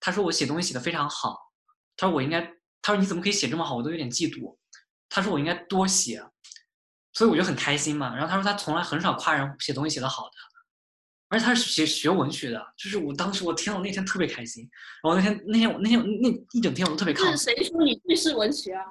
[0.00, 1.38] 她说我写东西写的非常好，
[1.96, 2.40] 她说我应该，
[2.80, 4.56] 她说你怎么可以写这么好，我都有点嫉妒。
[5.08, 6.22] 她说我应该多写，
[7.14, 8.14] 所以我就很开心嘛。
[8.14, 10.36] 然后他说他从来很少夸人写东西写得好的，
[11.28, 14.68] 而且他是学学文学的，就是我当时我听了那天特别开心。
[15.02, 18.84] 然后那天那天我那天那一整天我都特别亢是谁说你叙事文学啊？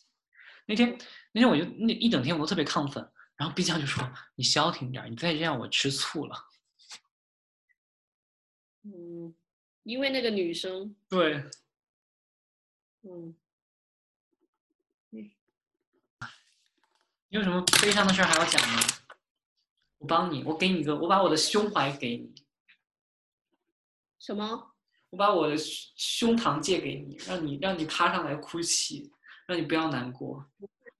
[0.66, 0.96] 那天
[1.32, 3.06] 那天我就那一整天我都特别亢奋，
[3.36, 6.36] 然后毕江就说：“你消停点儿，你再这样我吃醋了。
[8.84, 9.34] 嗯，
[9.82, 11.44] 因为那个女生，”对，
[13.02, 13.34] 嗯，
[17.34, 18.78] 有什么悲伤的事儿还要讲吗？
[19.98, 22.32] 我帮你，我给你一个，我把我的胸怀给你，
[24.20, 24.72] 什么？
[25.10, 29.12] 我把我的胸胸膛借给你，让你让你趴上来哭泣，
[29.48, 30.48] 让你不要难过。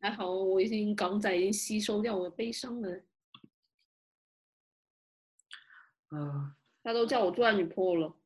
[0.01, 3.05] 还好我已经港仔已经吸收掉我的悲伤了，
[6.11, 8.17] 嗯、他都叫我做他女朋友了。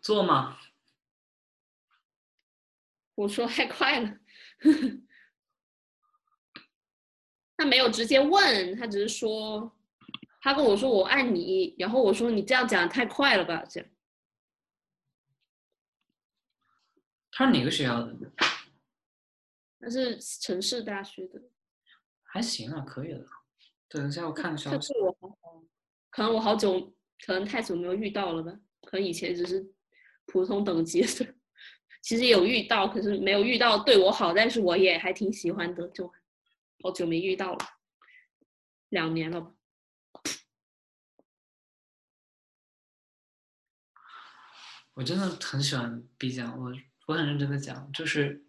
[0.00, 0.56] 做吗，
[3.16, 4.18] 我说太快了，
[7.56, 9.72] 他没有直接问，他只是说，
[10.40, 13.88] 他跟我说我爱你，然后我说你这样讲得太快了吧，这样。
[17.32, 18.14] 他是哪个学校的？
[19.78, 21.40] 他是城市大学的，
[22.22, 23.24] 还行啊，可以的。
[23.88, 24.92] 等一下我看个他消息。
[24.98, 25.62] 我好好，
[26.10, 26.92] 可能我好久，
[27.24, 28.52] 可能太久没有遇到了吧，
[28.82, 29.64] 可能以前只是
[30.26, 31.34] 普通等级的，
[32.02, 36.12] 其实有遇到，可是没有遇到对我好，但是我也还挺喜欢的，就
[36.82, 37.58] 好久没遇到了，
[38.90, 39.54] 两年了。
[44.94, 46.72] 我真的很喜欢 B 酱，我
[47.06, 48.46] 我很认真的讲，就是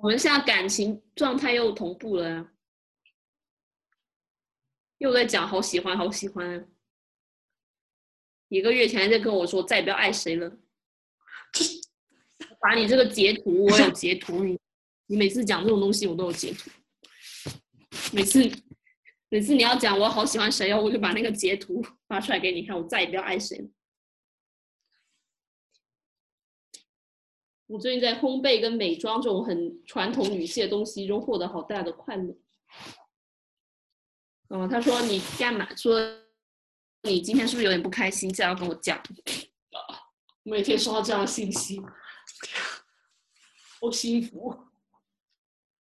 [0.00, 2.52] 我们现在感情状态又同步了，
[4.98, 6.66] 又在讲好喜欢好喜欢。
[8.48, 10.58] 一个月前还在跟我说再也不要爱谁了，
[12.60, 14.58] 把你这个截图我有截图，你
[15.06, 16.70] 你每次讲这种东西我都有截图，
[18.12, 18.40] 每次
[19.28, 23.68] 每次你要讲我好喜欢谁哦，我就把那个截图发出来给你看，我再也不要爱谁了。
[27.66, 32.36] 我最近在烘焙跟美妆这种很传统女性的东西中获得好大的快乐。
[34.48, 35.74] 嗯，他说你干嘛？
[35.74, 35.98] 说
[37.02, 38.30] 你今天是不是有点不开心？
[38.30, 39.02] 这样跟我讲。
[40.42, 41.80] 每天收到这样的信息，
[43.80, 44.54] 好幸福，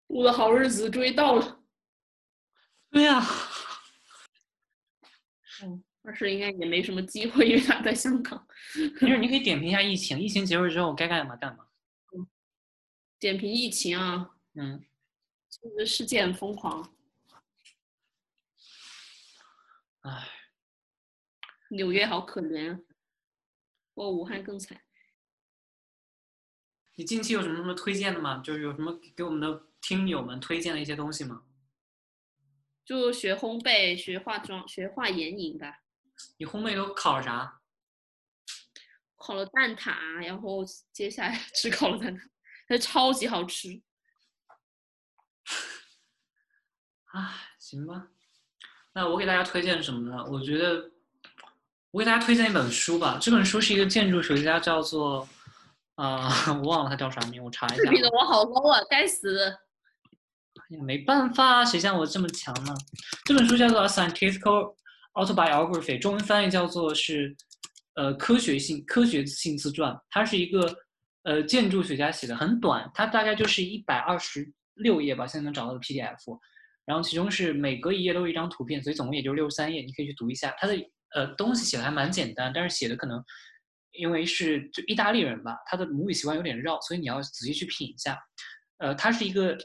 [0.07, 1.62] 我的好日子终于到了。
[2.91, 3.20] 对呀、
[5.62, 8.47] 嗯，但是应该也没什么机会，因为他在香港。
[9.01, 11.66] 就是，你可以 点评一下疫情，疫情结束之后该干嘛干嘛。
[13.18, 14.84] 点评疫情啊，嗯，
[15.49, 16.93] 这个世界很疯狂。
[20.03, 20.28] 唉，
[21.70, 22.80] 纽约好可怜啊，
[23.95, 24.80] 我武汉更惨。
[26.95, 28.41] 你近期有什么什么推荐的吗？
[28.45, 31.43] 就是有什么给我们的听友们推荐的一些东西吗？
[32.87, 35.80] 就学烘焙、学化妆、学画眼影吧。
[36.39, 37.61] 你烘焙都烤了啥？
[39.16, 39.91] 烤了蛋挞，
[40.24, 42.20] 然后接下来 吃烤了蛋挞，
[42.68, 43.82] 它超级好吃。
[47.07, 48.09] 啊，行吧。
[48.93, 50.24] 那我给大家推荐什么呢？
[50.30, 50.91] 我觉得
[51.91, 53.18] 我给大家推荐一本书吧。
[53.20, 55.28] 这本书是一个建筑学家叫做
[55.97, 56.28] 啊、
[56.62, 57.91] 我忘了他叫啥名，我查一下。
[57.91, 59.59] 比的我好 low 啊，该死！
[60.86, 62.74] 没办法，谁像我这么强呢？
[63.24, 64.40] 这本书叫做《Scientific
[65.14, 67.34] Autobiography》，中文翻译叫做是
[67.94, 69.96] 呃科学性科学性自传。
[70.10, 70.76] 它是一个
[71.22, 76.38] 呃建筑学家写的，很短，它大概就是一百二十六页吧，现在能找到的 PDF。
[76.84, 80.54] 然后其中是每隔一页都有一张图片，所以总共也就六十三页，你可以去读一下。
[80.58, 80.74] 它的
[81.14, 83.22] 呃东西写的还蛮简单，但是写的可能
[83.92, 88.18] 因为是就意大利人吧，他的母语习惯有点绕，所以你要仔细去品一下。
[88.78, 89.56] 呃，他是一个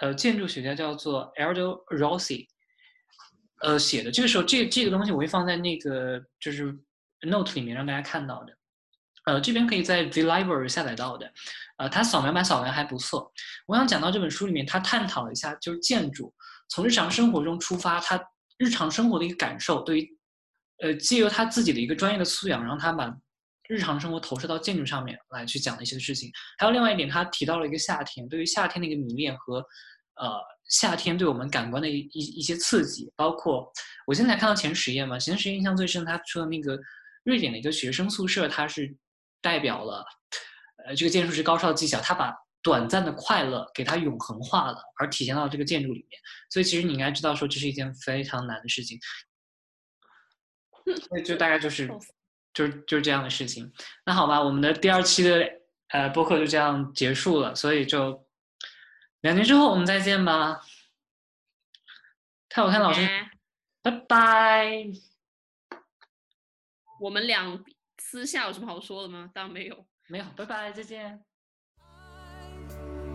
[0.00, 2.46] 呃建筑学家，叫做 Aldo Rossi，
[3.62, 4.10] 呃写的。
[4.10, 6.76] 这个时候，这这个东西我会放在那个就是
[7.22, 8.56] Note 里面让大家看到的。
[9.24, 11.32] 呃，这边可以在 The Library 下载到的。
[11.78, 13.32] 呃，它扫描版扫描还不错。
[13.66, 16.32] 我想讲到这本书里面，他探讨了一下，就是建筑
[16.68, 18.22] 从日常生活中出发，他
[18.56, 20.18] 日常生活的一个感受，对于
[20.80, 23.12] 呃借由他自己的一个专业的素养，然后他把
[23.68, 26.30] 日常生活投射到建筑上面来去讲的一些事情。
[26.58, 29.58] 还有另外一点，他提到了一个夏天，对于夏天的一个迷恋和
[30.14, 33.72] 呃夏天对我们感官的一一一些刺激，包括
[34.06, 36.78] 我现在才看到前十页嘛，前十页印象最深，他说的那个
[37.24, 38.96] 瑞典的一个学生宿舍，它是
[39.40, 40.04] 代表了
[40.86, 46.20] 呃这个建筑师高超的技巧，他把短暂的快乐给它永恒化了，而体现到这个建筑里面。
[46.50, 48.98] 所以其实你应该知道，说这是一件非常难的事情。
[51.08, 51.88] 所以就大概就是
[52.56, 53.70] 就是就是这样的事情。
[54.06, 55.46] 那好吧，我们的第二期的
[55.88, 58.26] 呃播客就这样结束了，所以就
[59.20, 60.62] 两年之后我们再见吧。
[62.48, 63.30] 看我看老师，哎
[63.82, 64.72] 拜拜。
[66.98, 67.62] 我们俩
[67.98, 69.30] 私下有什么好说的吗？
[69.34, 69.86] 当然没有。
[70.08, 71.20] 没有，拜拜，再见。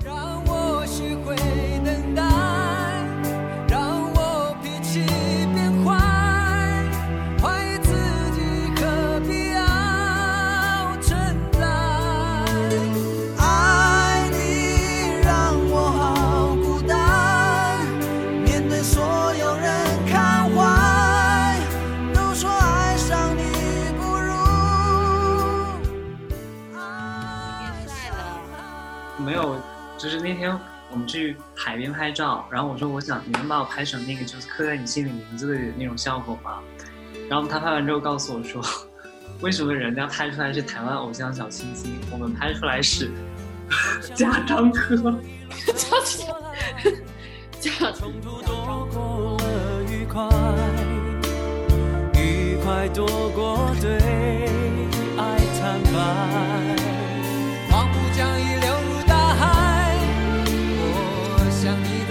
[0.06, 1.36] 让我学会
[30.02, 36.58] 就是那天我们去海边拍照，然后我说我想你能把我拍成那个就是刻在你心里名字的那种效果吗？
[37.30, 38.60] 然后他拍完之后告诉我说，
[39.42, 43.12] 为什么人家拍出来是台湾偶像小清新，我们拍出来是
[44.16, 44.96] 贾樟柯？
[45.68, 45.74] 这
[46.04, 46.24] 是
[47.60, 50.28] 这样冲突多过了愉快，
[52.20, 53.92] 愉快多过对
[55.16, 57.11] 爱坦白。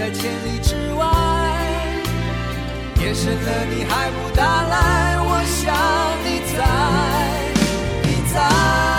[0.00, 1.06] 在千里之外。
[3.02, 5.76] 夜深了你还不打来，我想
[6.24, 6.58] 你在，
[8.08, 8.89] 你在。